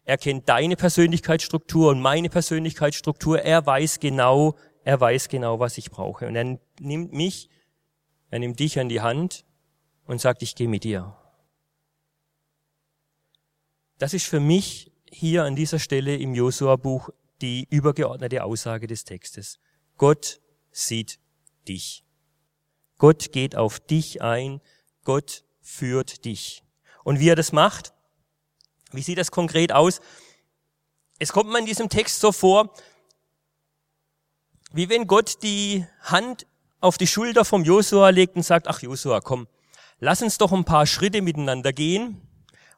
Er 0.05 0.17
kennt 0.17 0.47
deine 0.47 0.75
Persönlichkeitsstruktur 0.75 1.89
und 1.89 1.99
meine 1.99 2.29
Persönlichkeitsstruktur. 2.29 3.41
Er 3.41 3.65
weiß 3.65 3.99
genau, 3.99 4.55
er 4.83 5.01
weiß 5.01 5.29
genau, 5.29 5.59
was 5.59 5.79
ich 5.79 5.89
brauche. 5.89 6.27
Und 6.27 6.35
er 6.35 6.59
nimmt 6.79 7.11
mich, 7.11 7.49
er 8.29 8.37
nimmt 8.37 8.59
dich 8.59 8.79
an 8.79 8.87
die 8.87 9.01
Hand 9.01 9.45
und 10.05 10.21
sagt, 10.21 10.43
ich 10.43 10.53
gehe 10.53 10.67
mit 10.67 10.83
dir. 10.83 11.17
Das 13.97 14.13
ist 14.13 14.27
für 14.27 14.39
mich 14.39 14.91
hier 15.09 15.43
an 15.43 15.55
dieser 15.55 15.79
Stelle 15.79 16.15
im 16.15 16.35
Josua-Buch 16.35 17.09
die 17.41 17.67
übergeordnete 17.71 18.43
Aussage 18.43 18.85
des 18.85 19.05
Textes. 19.05 19.59
Gott 19.97 20.39
sieht 20.71 21.19
dich. 21.67 22.03
Gott 22.99 23.31
geht 23.31 23.55
auf 23.55 23.79
dich 23.79 24.21
ein. 24.21 24.61
Gott 25.03 25.43
führt 25.61 26.25
dich. 26.25 26.63
Und 27.03 27.19
wie 27.19 27.29
er 27.29 27.35
das 27.35 27.51
macht, 27.51 27.94
wie 28.91 29.01
sieht 29.01 29.17
das 29.17 29.31
konkret 29.31 29.71
aus? 29.71 30.01
Es 31.19 31.31
kommt 31.31 31.49
mir 31.49 31.59
in 31.59 31.65
diesem 31.65 31.89
Text 31.89 32.19
so 32.19 32.31
vor, 32.31 32.73
wie 34.73 34.89
wenn 34.89 35.07
Gott 35.07 35.41
die 35.43 35.85
Hand 36.01 36.45
auf 36.81 36.97
die 36.97 37.07
Schulter 37.07 37.45
vom 37.45 37.63
Josua 37.63 38.09
legt 38.09 38.35
und 38.35 38.43
sagt, 38.43 38.67
ach 38.67 38.81
Josua, 38.81 39.21
komm, 39.21 39.47
lass 39.99 40.21
uns 40.21 40.37
doch 40.37 40.51
ein 40.51 40.65
paar 40.65 40.85
Schritte 40.85 41.21
miteinander 41.21 41.73
gehen 41.73 42.21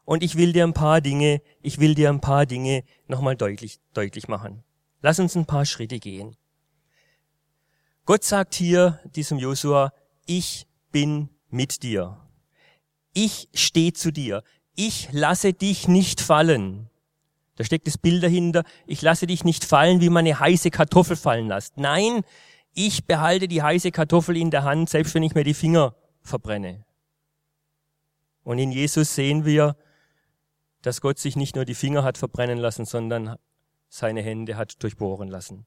und 0.04 0.22
ich 0.22 0.36
will 0.36 0.52
dir 0.52 0.64
ein 0.64 0.74
paar 0.74 1.00
Dinge, 1.00 1.42
ich 1.60 1.80
will 1.80 1.94
dir 1.94 2.08
ein 2.08 2.20
paar 2.20 2.46
Dinge 2.46 2.84
nochmal 3.08 3.36
deutlich, 3.36 3.80
deutlich 3.92 4.28
machen. 4.28 4.64
Lass 5.02 5.18
uns 5.18 5.34
ein 5.36 5.46
paar 5.46 5.66
Schritte 5.66 5.98
gehen. 5.98 6.36
Gott 8.04 8.24
sagt 8.24 8.54
hier 8.54 9.00
diesem 9.04 9.38
Josua, 9.38 9.92
ich 10.24 10.66
bin 10.90 11.28
mit 11.50 11.82
dir. 11.82 12.26
Ich 13.12 13.48
stehe 13.52 13.92
zu 13.92 14.10
dir. 14.10 14.42
Ich 14.80 15.08
lasse 15.10 15.54
dich 15.54 15.88
nicht 15.88 16.20
fallen. 16.20 16.88
Da 17.56 17.64
steckt 17.64 17.88
das 17.88 17.98
Bild 17.98 18.22
dahinter. 18.22 18.62
Ich 18.86 19.02
lasse 19.02 19.26
dich 19.26 19.42
nicht 19.42 19.64
fallen, 19.64 20.00
wie 20.00 20.08
man 20.08 20.24
eine 20.24 20.38
heiße 20.38 20.70
Kartoffel 20.70 21.16
fallen 21.16 21.48
lässt. 21.48 21.78
Nein, 21.78 22.22
ich 22.74 23.04
behalte 23.04 23.48
die 23.48 23.60
heiße 23.60 23.90
Kartoffel 23.90 24.36
in 24.36 24.52
der 24.52 24.62
Hand, 24.62 24.88
selbst 24.88 25.16
wenn 25.16 25.24
ich 25.24 25.34
mir 25.34 25.42
die 25.42 25.54
Finger 25.54 25.96
verbrenne. 26.22 26.84
Und 28.44 28.60
in 28.60 28.70
Jesus 28.70 29.16
sehen 29.16 29.44
wir, 29.44 29.76
dass 30.82 31.00
Gott 31.00 31.18
sich 31.18 31.34
nicht 31.34 31.56
nur 31.56 31.64
die 31.64 31.74
Finger 31.74 32.04
hat 32.04 32.16
verbrennen 32.16 32.58
lassen, 32.58 32.84
sondern 32.84 33.34
seine 33.88 34.22
Hände 34.22 34.56
hat 34.56 34.80
durchbohren 34.80 35.26
lassen. 35.26 35.66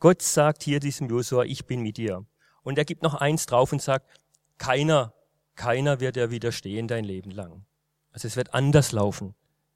Gott 0.00 0.22
sagt 0.22 0.64
hier 0.64 0.80
diesem 0.80 1.08
Josua, 1.08 1.44
ich 1.44 1.66
bin 1.66 1.82
mit 1.82 1.98
dir. 1.98 2.26
Und 2.64 2.78
er 2.78 2.84
gibt 2.84 3.04
noch 3.04 3.14
eins 3.14 3.46
drauf 3.46 3.70
und 3.70 3.80
sagt, 3.80 4.10
keiner, 4.58 5.14
keiner 5.54 6.00
wird 6.00 6.16
dir 6.16 6.32
widerstehen 6.32 6.88
dein 6.88 7.04
Leben 7.04 7.30
lang. 7.30 7.64
Also 8.12 8.28
es 8.28 8.36
wird 8.36 8.54
anders 8.54 8.92
laufen 8.92 9.34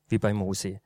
wie 0.09 0.19
bei 0.19 0.33
Mose. 0.33 0.81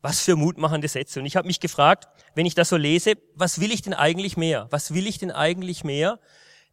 Was 0.00 0.20
für 0.20 0.36
mutmachende 0.36 0.88
Sätze. 0.88 1.18
Und 1.20 1.26
ich 1.26 1.36
habe 1.36 1.46
mich 1.46 1.60
gefragt, 1.60 2.08
wenn 2.34 2.46
ich 2.46 2.54
das 2.54 2.68
so 2.68 2.76
lese, 2.76 3.14
was 3.34 3.60
will 3.60 3.72
ich 3.72 3.82
denn 3.82 3.94
eigentlich 3.94 4.36
mehr? 4.36 4.68
Was 4.70 4.92
will 4.92 5.06
ich 5.06 5.18
denn 5.18 5.30
eigentlich 5.30 5.82
mehr? 5.82 6.20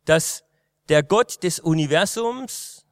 Dass 0.05 0.43
der 0.89 1.01
Gott 1.01 1.43
des 1.43 1.59
Universums 1.59 2.85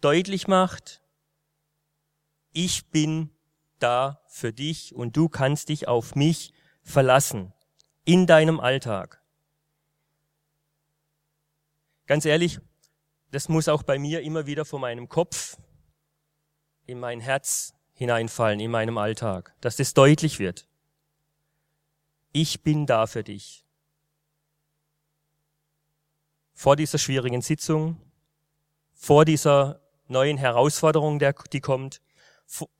deutlich 0.00 0.48
macht, 0.48 1.02
ich 2.52 2.86
bin 2.90 3.30
da 3.78 4.22
für 4.28 4.52
dich 4.52 4.94
und 4.94 5.16
du 5.16 5.28
kannst 5.28 5.68
dich 5.68 5.86
auf 5.86 6.14
mich 6.14 6.52
verlassen 6.82 7.52
in 8.04 8.26
deinem 8.26 8.58
Alltag. 8.58 9.22
Ganz 12.06 12.24
ehrlich, 12.24 12.58
das 13.30 13.48
muss 13.48 13.68
auch 13.68 13.82
bei 13.82 13.98
mir 13.98 14.22
immer 14.22 14.46
wieder 14.46 14.64
vor 14.64 14.78
meinem 14.78 15.08
Kopf 15.08 15.58
in 16.86 16.98
mein 16.98 17.20
Herz 17.20 17.74
hineinfallen, 17.94 18.60
in 18.60 18.70
meinem 18.70 18.96
Alltag, 18.96 19.54
dass 19.60 19.76
das 19.76 19.92
deutlich 19.94 20.38
wird. 20.38 20.66
Ich 22.32 22.62
bin 22.62 22.86
da 22.86 23.06
für 23.06 23.24
dich. 23.24 23.64
Vor 26.54 26.76
dieser 26.76 26.98
schwierigen 26.98 27.42
Sitzung, 27.42 28.00
vor 28.94 29.24
dieser 29.24 29.80
neuen 30.06 30.38
Herausforderung, 30.38 31.20
die 31.52 31.60
kommt, 31.60 32.00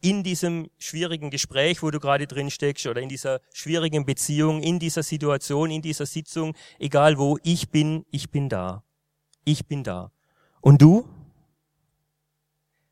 in 0.01 0.23
diesem 0.23 0.71
schwierigen 0.79 1.31
Gespräch, 1.31 1.83
wo 1.83 1.91
du 1.91 2.01
gerade 2.01 2.27
drin 2.27 2.51
steckst, 2.51 2.87
oder 2.87 3.03
in 3.03 3.09
dieser 3.09 3.41
schwierigen 3.53 4.07
Beziehung, 4.07 4.63
in 4.63 4.79
dieser 4.79 5.03
Situation, 5.03 5.71
in 5.71 5.83
dieser 5.83 6.07
Sitzung, 6.07 6.57
egal 6.79 7.19
wo, 7.19 7.39
ich 7.43 7.69
bin, 7.69 8.07
ich 8.11 8.31
bin 8.31 8.49
da. 8.49 8.83
Ich 9.45 9.67
bin 9.67 9.85
da. 9.85 10.11
Und 10.61 10.83
du? 10.83 11.09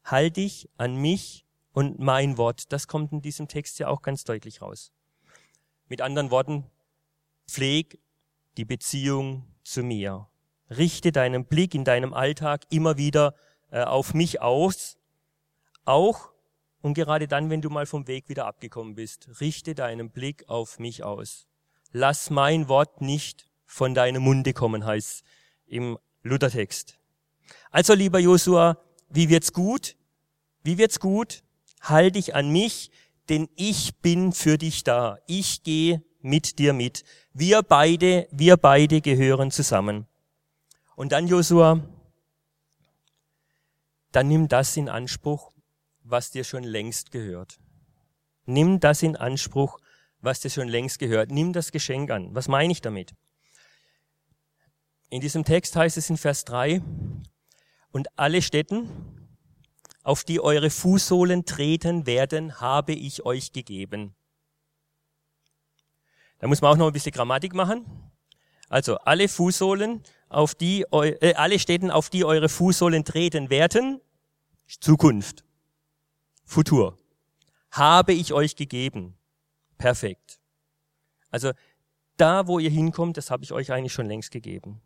Halt 0.05 0.37
dich 0.37 0.69
an 0.77 0.97
mich 0.97 1.47
und 1.73 1.99
mein 1.99 2.39
Wort. 2.39 2.73
Das 2.73 2.87
kommt 2.87 3.13
in 3.13 3.21
diesem 3.21 3.49
Text 3.49 3.79
ja 3.79 3.89
auch 3.89 4.03
ganz 4.03 4.25
deutlich 4.25 4.63
raus. 4.63 4.93
Mit 5.89 6.01
anderen 6.01 6.31
Worten, 6.31 6.65
pfleg 7.49 7.99
die 8.57 8.65
Beziehung 8.65 9.45
zu 9.63 9.83
mir. 9.83 10.29
Richte 10.71 11.13
deinen 11.13 11.45
Blick 11.45 11.75
in 11.75 11.85
deinem 11.85 12.15
Alltag 12.15 12.67
immer 12.71 12.97
wieder 12.97 13.35
äh, 13.71 13.83
auf 13.83 14.15
mich 14.15 14.41
aus, 14.41 14.99
auch 15.85 16.31
und 16.83 16.95
gerade 16.95 17.27
dann, 17.27 17.51
wenn 17.51 17.63
du 17.63 17.71
mal 17.71 17.87
vom 17.87 18.07
Weg 18.07 18.29
wieder 18.29 18.47
abgekommen 18.47 18.95
bist, 18.95 19.41
richte 19.41 19.75
deinen 19.75 20.11
Blick 20.11 20.49
auf 20.49 20.79
mich 20.79 21.03
aus. 21.03 21.49
Lass 21.91 22.31
mein 22.31 22.69
Wort 22.69 23.01
nicht 23.01 23.49
von 23.65 23.95
deinem 23.95 24.23
Munde 24.23 24.53
kommen, 24.53 24.85
heißt 24.85 25.25
im 25.67 25.99
Luthertext. 26.23 26.99
Also, 27.71 27.95
lieber 27.95 28.19
Josua, 28.19 28.79
wie 29.09 29.29
wird's 29.29 29.53
gut? 29.53 29.97
Wie 30.63 30.79
wird's 30.79 31.01
gut? 31.01 31.43
Halt 31.81 32.17
dich 32.17 32.35
an 32.35 32.51
mich, 32.51 32.91
denn 33.29 33.49
ich 33.57 33.97
bin 33.97 34.33
für 34.33 34.59
dich 34.59 34.85
da. 34.85 35.19
Ich 35.27 35.63
gehe 35.63 36.03
mit 36.21 36.59
dir 36.59 36.73
mit. 36.73 37.05
Wir 37.33 37.63
beide, 37.63 38.29
wir 38.31 38.57
beide 38.57 39.01
gehören 39.01 39.51
zusammen. 39.51 40.07
Und 40.97 41.13
dann, 41.13 41.29
Josua, 41.29 41.81
dann 44.13 44.29
nimm 44.29 44.49
das 44.49 44.77
in 44.77 44.89
Anspruch, 44.89 45.53
was 46.03 46.31
dir 46.31 46.45
schon 46.45 46.65
längst 46.65 47.11
gehört. 47.11 47.59
Nimm 48.47 48.81
das 48.81 49.03
in 49.03 49.17
Anspruch, 49.17 49.79
was 50.21 50.41
dir 50.41 50.51
schon 50.51 50.69
längst 50.69 50.99
gehört. 50.99 51.31
Nimm 51.31 51.53
das 51.53 51.73
Geschenk 51.73 52.11
an. 52.11 52.35
Was 52.35 52.49
meine 52.49 52.73
ich 52.73 52.81
damit? 52.81 53.15
In 55.11 55.21
diesem 55.21 55.45
Text 55.45 55.77
heißt 55.77 55.97
es 55.97 56.11
in 56.11 56.17
Vers 56.17 56.45
3, 56.45 56.83
und 57.97 58.09
alle 58.19 58.43
Städten, 58.43 58.91
auf 60.03 60.23
die 60.23 60.39
eure 60.39 60.69
Fußsohlen 60.69 61.47
treten 61.47 62.05
werden, 62.05 62.61
habe 62.61 62.93
ich 62.93 63.25
euch 63.25 63.53
gegeben. 63.53 64.15
Da 66.39 66.47
muss 66.47 66.61
man 66.61 66.73
auch 66.73 66.77
noch 66.77 66.89
ein 66.89 66.93
bisschen 66.93 67.13
Grammatik 67.13 67.55
machen. 67.55 67.87
Also 68.69 68.97
alle 68.99 69.29
Fußsohlen, 69.29 70.03
auf 70.29 70.55
die, 70.55 70.83
äh, 70.93 71.33
alle 71.37 71.59
Städten, 71.59 71.91
auf 71.91 72.11
die 72.11 72.27
eure 72.27 72.51
Fußsohlen 72.51 73.03
treten 73.03 73.49
werden, 73.49 74.03
Zukunft. 74.69 75.43
Futur. 76.45 76.99
Habe 77.71 78.13
ich 78.13 78.35
euch 78.35 78.57
gegeben. 78.57 79.17
Perfekt. 79.79 80.39
Also 81.31 81.53
da, 82.19 82.47
wo 82.47 82.59
ihr 82.59 82.69
hinkommt, 82.69 83.17
das 83.17 83.31
habe 83.31 83.43
ich 83.43 83.53
euch 83.53 83.73
eigentlich 83.73 83.95
schon 83.95 84.07
längst 84.07 84.33
gegeben. 84.33 84.83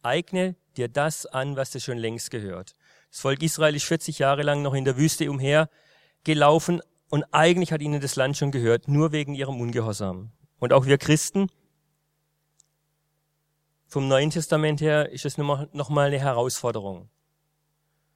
Eigne 0.00 0.56
dir 0.76 0.88
das 0.88 1.26
an, 1.26 1.56
was 1.56 1.70
dir 1.70 1.80
schon 1.80 1.98
längst 1.98 2.30
gehört. 2.30 2.74
Das 3.10 3.20
Volk 3.20 3.42
Israel 3.42 3.76
ist 3.76 3.84
40 3.84 4.18
Jahre 4.18 4.42
lang 4.42 4.62
noch 4.62 4.74
in 4.74 4.84
der 4.84 4.96
Wüste 4.96 5.30
umhergelaufen 5.30 6.80
und 7.10 7.24
eigentlich 7.32 7.72
hat 7.72 7.82
ihnen 7.82 8.00
das 8.00 8.16
Land 8.16 8.36
schon 8.36 8.52
gehört, 8.52 8.88
nur 8.88 9.12
wegen 9.12 9.34
ihrem 9.34 9.60
Ungehorsam. 9.60 10.32
Und 10.58 10.72
auch 10.72 10.86
wir 10.86 10.98
Christen, 10.98 11.48
vom 13.86 14.08
Neuen 14.08 14.30
Testament 14.30 14.80
her 14.80 15.10
ist 15.10 15.26
es 15.26 15.36
nochmal 15.36 16.06
eine 16.06 16.18
Herausforderung. 16.18 17.10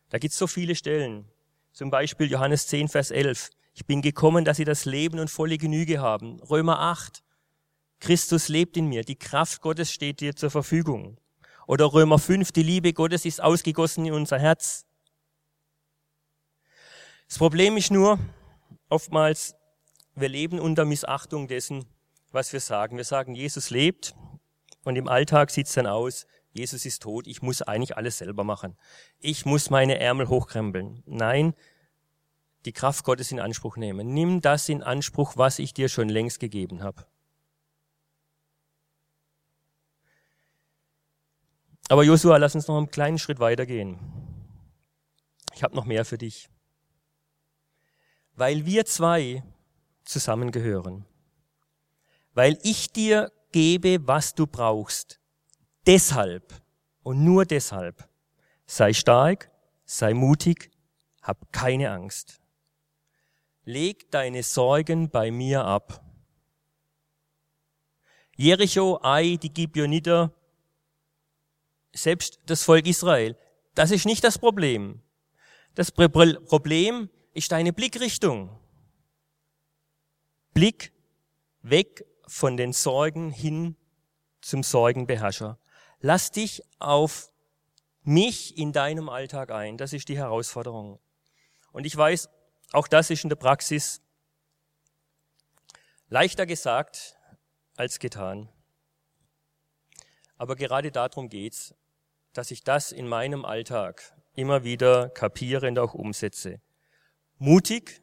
Da 0.09 0.17
gibt 0.17 0.33
es 0.33 0.39
so 0.39 0.47
viele 0.47 0.75
Stellen. 0.75 1.29
Zum 1.73 1.91
Beispiel 1.91 2.31
Johannes 2.31 2.67
10, 2.69 2.89
Vers 2.89 3.11
11. 3.11 3.51
Ich 3.75 3.85
bin 3.85 4.01
gekommen, 4.01 4.47
dass 4.47 4.57
sie 4.57 4.65
das 4.65 4.87
Leben 4.87 5.19
und 5.19 5.31
volle 5.31 5.59
Genüge 5.59 6.01
haben. 6.01 6.41
Römer 6.41 6.79
8. 6.79 7.23
Christus 8.01 8.49
lebt 8.49 8.79
in 8.79 8.87
mir. 8.87 9.05
Die 9.05 9.17
Kraft 9.17 9.61
Gottes 9.61 9.93
steht 9.93 10.21
dir 10.21 10.35
zur 10.35 10.51
Verfügung. 10.51 11.19
Oder 11.67 11.93
Römer 11.93 12.19
5. 12.19 12.53
Die 12.53 12.63
Liebe 12.63 12.93
Gottes 12.93 13.25
ist 13.25 13.43
ausgegossen 13.43 14.07
in 14.07 14.13
unser 14.13 14.39
Herz. 14.39 14.87
Das 17.27 17.39
Problem 17.39 17.77
ist 17.77 17.91
nur, 17.91 18.21
oftmals, 18.89 19.57
wir 20.15 20.29
leben 20.29 20.61
unter 20.61 20.85
Missachtung 20.85 21.49
dessen, 21.49 21.85
was 22.31 22.53
wir 22.53 22.61
sagen. 22.61 22.97
Wir 22.97 23.05
sagen, 23.05 23.35
Jesus 23.35 23.71
lebt 23.71 24.15
und 24.85 24.95
im 24.95 25.09
Alltag 25.09 25.51
sieht 25.51 25.67
es 25.67 25.73
dann 25.73 25.89
aus, 25.89 26.27
Jesus 26.53 26.87
ist 26.87 27.03
tot, 27.03 27.27
ich 27.27 27.43
muss 27.43 27.61
eigentlich 27.63 27.97
alles 27.97 28.19
selber 28.19 28.45
machen. 28.45 28.79
Ich 29.19 29.45
muss 29.45 29.69
meine 29.69 29.99
Ärmel 29.99 30.29
hochkrempeln. 30.29 31.03
Nein, 31.05 31.55
die 32.65 32.73
Kraft 32.73 33.05
Gottes 33.05 33.31
in 33.33 33.41
Anspruch 33.41 33.77
nehmen. 33.77 34.15
Nimm 34.15 34.41
das 34.41 34.69
in 34.69 34.83
Anspruch, 34.83 35.37
was 35.37 35.59
ich 35.59 35.75
dir 35.75 35.89
schon 35.89 36.09
längst 36.09 36.41
gegeben 36.41 36.83
habe. 36.83 37.07
Aber 41.89 42.03
Josua, 42.03 42.37
lass 42.39 42.55
uns 42.55 42.67
noch 42.67 42.77
einen 42.77 42.91
kleinen 42.91 43.19
Schritt 43.19 43.39
weitergehen. 43.39 43.99
Ich 45.55 45.63
habe 45.63 45.77
noch 45.77 45.85
mehr 45.85 46.05
für 46.05 46.19
dich. 46.19 46.49
Weil 48.35 48.67
wir 48.67 48.85
zwei 48.85 49.43
zusammengehören. 50.05 51.07
Weil 52.35 52.59
ich 52.63 52.93
dir 52.93 53.33
gebe, 53.53 54.07
was 54.07 54.35
du 54.35 54.47
brauchst. 54.47 55.21
Deshalb 55.87 56.61
und 57.03 57.25
nur 57.25 57.45
deshalb 57.45 58.09
sei 58.67 58.93
stark, 58.93 59.51
sei 59.85 60.13
mutig, 60.13 60.71
hab 61.23 61.53
keine 61.53 61.91
Angst. 61.93 62.41
Leg 63.65 64.11
deine 64.11 64.43
Sorgen 64.43 65.09
bei 65.09 65.31
mir 65.31 65.65
ab. 65.65 66.05
Jericho, 68.37 69.01
Ai, 69.03 69.39
die 69.41 69.53
Gibeoniter, 69.53 70.33
selbst 71.97 72.39
das 72.47 72.63
Volk 72.63 72.87
Israel, 72.87 73.37
das 73.75 73.91
ist 73.91 74.07
nicht 74.07 74.25
das 74.25 74.39
Problem. 74.39 75.03
Das 75.75 75.91
Problem 75.91 77.11
ist 77.33 77.53
deine 77.53 77.73
Blickrichtung. 77.73 78.59
Blick 80.55 80.93
weg 81.63 82.07
von 82.27 82.57
den 82.57 82.73
Sorgen 82.73 83.31
hin 83.31 83.77
zum 84.41 84.63
Sorgenbeherrscher. 84.63 85.59
Lass 86.01 86.31
dich 86.31 86.63
auf 86.79 87.31
mich 88.03 88.57
in 88.57 88.73
deinem 88.73 89.09
Alltag 89.09 89.51
ein. 89.51 89.77
Das 89.77 89.93
ist 89.93 90.09
die 90.09 90.17
Herausforderung. 90.17 90.99
Und 91.73 91.85
ich 91.85 91.97
weiß, 91.97 92.31
auch 92.73 92.89
das 92.89 93.11
ist 93.11 93.25
in 93.25 93.29
der 93.29 93.37
Praxis 93.37 94.01
leichter 96.09 96.47
gesagt 96.47 97.17
als 97.77 97.99
getan. 97.99 98.49
Aber 100.37 100.57
gerade 100.57 100.93
darum 100.93 101.29
geht's, 101.29 101.75
dass 102.37 102.51
ich 102.51 102.63
das 102.63 102.93
in 102.93 103.09
meinem 103.09 103.45
Alltag 103.45 104.15
immer 104.35 104.63
wieder 104.63 105.09
kapiere 105.09 105.69
und 105.69 105.79
auch 105.79 105.95
umsetze. 105.95 106.61
Mutig 107.39 108.03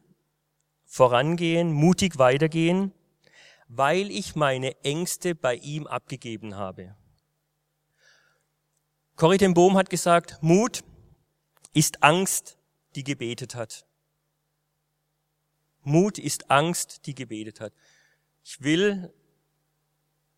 vorangehen, 0.85 1.71
mutig 1.71 2.17
weitergehen, 2.17 2.91
weil 3.67 4.09
ich 4.09 4.35
meine 4.35 4.75
Ängste 4.83 5.35
bei 5.35 5.55
ihm 5.55 5.87
abgegeben 5.87 6.55
habe. 6.55 6.95
Corrie 9.15 9.37
ten 9.37 9.53
Bohm 9.53 9.77
hat 9.77 9.89
gesagt, 9.89 10.41
Mut 10.41 10.83
ist 11.73 12.01
Angst, 12.01 12.57
die 12.95 13.03
gebetet 13.03 13.55
hat. 13.55 13.85
Mut 15.81 16.17
ist 16.17 16.49
Angst, 16.49 17.05
die 17.05 17.13
gebetet 17.13 17.59
hat. 17.59 17.73
Ich 18.43 18.61
will 18.61 19.13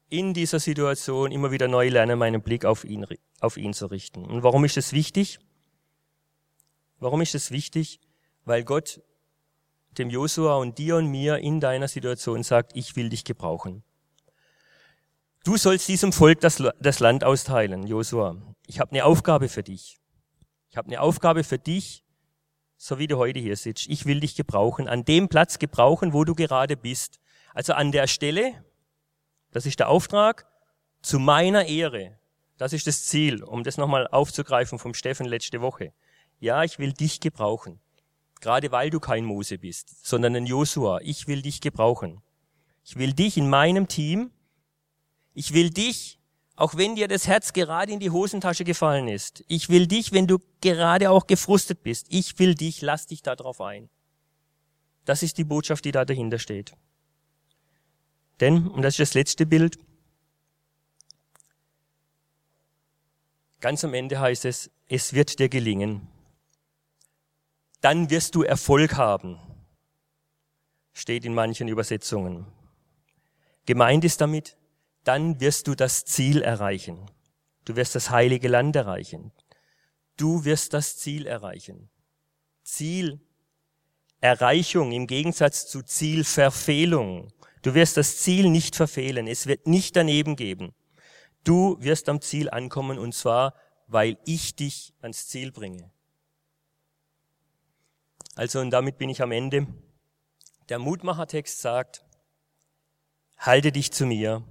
in 0.09 0.33
dieser 0.33 0.59
Situation 0.59 1.31
immer 1.31 1.51
wieder 1.51 1.67
neu 1.67 1.89
lernen, 1.89 2.19
meinen 2.19 2.41
Blick 2.41 2.65
auf 2.65 2.83
ihn, 2.83 3.05
auf 3.39 3.57
ihn 3.57 3.73
zu 3.73 3.87
richten. 3.87 4.25
Und 4.25 4.43
warum 4.43 4.63
ist 4.65 4.77
es 4.77 4.93
wichtig? 4.93 5.39
Warum 6.99 7.21
ist 7.21 7.35
es 7.35 7.51
wichtig? 7.51 7.99
Weil 8.45 8.63
Gott 8.63 9.01
dem 9.97 10.09
Josua 10.09 10.57
und 10.57 10.77
dir 10.77 10.97
und 10.97 11.07
mir 11.07 11.37
in 11.37 11.59
deiner 11.59 11.87
Situation 11.87 12.43
sagt, 12.43 12.75
ich 12.75 12.95
will 12.95 13.09
dich 13.09 13.23
gebrauchen. 13.23 13.83
Du 15.43 15.57
sollst 15.57 15.87
diesem 15.87 16.11
Volk 16.11 16.41
das, 16.41 16.61
das 16.79 16.99
Land 16.99 17.23
austeilen, 17.23 17.85
Josua. 17.85 18.35
Ich 18.67 18.79
habe 18.79 18.91
eine 18.91 19.05
Aufgabe 19.05 19.47
für 19.47 19.63
dich. 19.63 19.99
Ich 20.69 20.77
habe 20.77 20.87
eine 20.87 21.01
Aufgabe 21.01 21.43
für 21.43 21.59
dich, 21.59 22.03
so 22.77 22.99
wie 22.99 23.07
du 23.07 23.17
heute 23.17 23.39
hier 23.39 23.55
sitzt. 23.55 23.87
Ich 23.87 24.05
will 24.05 24.19
dich 24.19 24.35
gebrauchen, 24.35 24.87
an 24.87 25.05
dem 25.05 25.29
Platz 25.29 25.59
gebrauchen, 25.59 26.13
wo 26.13 26.23
du 26.23 26.35
gerade 26.35 26.75
bist. 26.75 27.19
Also 27.53 27.73
an 27.73 27.91
der 27.91 28.07
Stelle, 28.07 28.64
das 29.55 29.65
ist 29.65 29.79
der 29.79 29.87
Auftrag, 29.87 30.45
zu 31.01 31.17
meiner 31.17 31.65
Ehre. 31.65 32.19
Das 32.57 32.73
ist 32.73 32.87
das 32.87 33.05
Ziel, 33.05 33.41
um 33.41 33.63
das 33.63 33.77
nochmal 33.77 34.05
aufzugreifen 34.05 34.79
vom 34.79 34.93
Steffen 34.93 35.25
letzte 35.25 35.61
Woche. 35.61 35.93
Ja, 36.41 36.65
ich 36.65 36.77
will 36.77 36.91
dich 36.91 37.21
gebrauchen. 37.21 37.79
Gerade 38.41 38.73
weil 38.73 38.89
du 38.89 38.99
kein 38.99 39.23
Mose 39.23 39.57
bist, 39.57 40.05
sondern 40.05 40.35
ein 40.35 40.45
Josua. 40.45 40.99
Ich 41.03 41.27
will 41.27 41.41
dich 41.41 41.61
gebrauchen. 41.61 42.21
Ich 42.83 42.97
will 42.97 43.13
dich 43.13 43.37
in 43.37 43.49
meinem 43.49 43.87
Team. 43.87 44.29
Ich 45.33 45.53
will 45.53 45.69
dich, 45.69 46.19
auch 46.57 46.75
wenn 46.75 46.95
dir 46.95 47.07
das 47.07 47.25
Herz 47.25 47.53
gerade 47.53 47.93
in 47.93 48.01
die 48.01 48.11
Hosentasche 48.11 48.65
gefallen 48.65 49.07
ist. 49.07 49.41
Ich 49.47 49.69
will 49.69 49.87
dich, 49.87 50.11
wenn 50.11 50.27
du 50.27 50.39
gerade 50.59 51.09
auch 51.11 51.27
gefrustet 51.27 51.81
bist. 51.81 52.07
Ich 52.09 52.37
will 52.39 52.55
dich, 52.55 52.81
lass 52.81 53.07
dich 53.07 53.21
da 53.21 53.37
drauf 53.37 53.61
ein. 53.61 53.89
Das 55.05 55.23
ist 55.23 55.37
die 55.37 55.45
Botschaft, 55.45 55.85
die 55.85 55.93
da 55.93 56.03
dahinter 56.03 56.39
steht. 56.39 56.75
Denn, 58.39 58.67
und 58.67 58.81
das 58.81 58.95
ist 58.95 59.09
das 59.09 59.13
letzte 59.13 59.45
Bild, 59.45 59.77
ganz 63.61 63.83
am 63.83 63.93
Ende 63.93 64.19
heißt 64.19 64.45
es, 64.45 64.69
es 64.87 65.13
wird 65.13 65.39
dir 65.39 65.49
gelingen 65.49 66.07
dann 67.85 68.09
wirst 68.09 68.33
du 68.33 68.41
Erfolg 68.41 68.95
haben. 68.95 69.37
Steht 70.91 71.23
in 71.23 71.35
manchen 71.35 71.67
Übersetzungen. 71.67 72.47
Gemeint 73.67 74.03
ist 74.03 74.21
damit, 74.21 74.57
dann 75.03 75.39
wirst 75.39 75.67
du 75.67 75.75
das 75.75 76.03
Ziel 76.03 76.41
erreichen. 76.41 77.05
Du 77.63 77.75
wirst 77.75 77.93
das 77.93 78.09
heilige 78.09 78.47
Land 78.47 78.75
erreichen. 78.75 79.31
Du 80.17 80.45
wirst 80.45 80.73
das 80.73 80.97
Ziel 80.97 81.27
erreichen. 81.27 81.91
Ziel 82.63 83.21
Erreichung 84.19 84.91
im 84.91 85.05
Gegensatz 85.05 85.67
zu 85.67 85.83
Zielverfehlung. 85.83 87.31
Du 87.65 87.73
wirst 87.73 87.97
das 87.97 88.17
Ziel 88.17 88.51
nicht 88.51 88.75
verfehlen. 88.75 89.25
Es 89.25 89.47
wird 89.47 89.65
nicht 89.65 89.95
daneben 89.95 90.35
geben. 90.35 90.75
Du 91.43 91.77
wirst 91.79 92.09
am 92.09 92.21
Ziel 92.21 92.47
ankommen 92.51 92.99
und 92.99 93.15
zwar, 93.15 93.55
weil 93.87 94.19
ich 94.23 94.55
dich 94.55 94.93
ans 95.01 95.27
Ziel 95.29 95.51
bringe. 95.51 95.89
Also, 98.35 98.59
und 98.59 98.69
damit 98.69 98.99
bin 98.99 99.09
ich 99.09 99.23
am 99.23 99.31
Ende. 99.31 99.65
Der 100.69 100.77
Mutmachertext 100.77 101.59
sagt, 101.59 102.05
halte 103.39 103.71
dich 103.71 103.91
zu 103.91 104.05
mir 104.05 104.43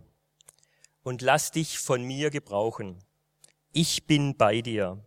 und 1.05 1.23
lass 1.23 1.53
dich 1.53 1.79
von 1.79 2.03
mir 2.03 2.31
gebrauchen. 2.31 2.99
Ich 3.71 4.09
bin 4.09 4.37
bei 4.37 4.61
dir. 4.61 5.05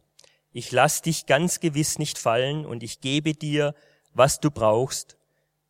Ich 0.53 0.71
lass 0.71 1.01
dich 1.01 1.25
ganz 1.25 1.59
gewiss 1.59 1.99
nicht 1.99 2.17
fallen 2.17 2.65
und 2.65 2.83
ich 2.83 3.01
gebe 3.01 3.33
dir, 3.33 3.75
was 4.13 4.39
du 4.39 4.49
brauchst, 4.49 5.17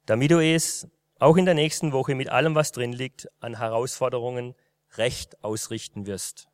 damit 0.05 0.29
du 0.29 0.39
es 0.39 0.87
auch 1.19 1.37
in 1.37 1.45
der 1.45 1.53
nächsten 1.53 1.91
Woche 1.91 2.15
mit 2.15 2.29
allem, 2.29 2.55
was 2.55 2.71
drin 2.71 2.93
liegt, 2.93 3.27
an 3.39 3.57
Herausforderungen 3.57 4.55
recht 4.97 5.43
ausrichten 5.43 6.05
wirst. 6.05 6.47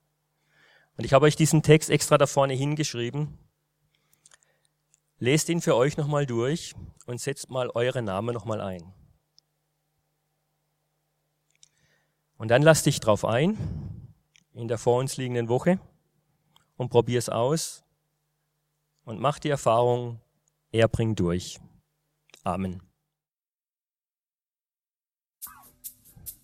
Und 0.97 1.05
ich 1.05 1.13
habe 1.13 1.25
euch 1.25 1.35
diesen 1.35 1.63
Text 1.63 1.89
extra 1.89 2.17
da 2.17 2.27
vorne 2.27 2.53
hingeschrieben, 2.53 3.37
Lest 5.23 5.47
ihn 5.47 5.61
für 5.61 5.77
euch 5.77 5.95
nochmal 5.95 6.25
durch 6.25 6.75
und 7.05 7.21
setzt 7.21 7.49
mal 7.49 7.69
eure 7.69 8.01
Namen 8.01 8.33
nochmal 8.33 8.59
ein. 8.59 8.93
Und 12.35 12.49
dann 12.49 12.61
lass 12.61 12.83
dich 12.83 12.99
drauf 12.99 13.23
ein 13.23 13.57
in 14.51 14.67
der 14.67 14.77
vor 14.77 14.99
uns 14.99 15.15
liegenden 15.15 15.47
Woche 15.47 15.79
und 16.75 16.89
probier 16.89 17.19
es 17.19 17.29
aus 17.29 17.85
und 19.05 19.21
mach 19.21 19.39
die 19.39 19.49
Erfahrung, 19.49 20.19
er 20.73 20.89
bringt 20.89 21.21
durch. 21.21 21.57
Amen. 22.43 22.81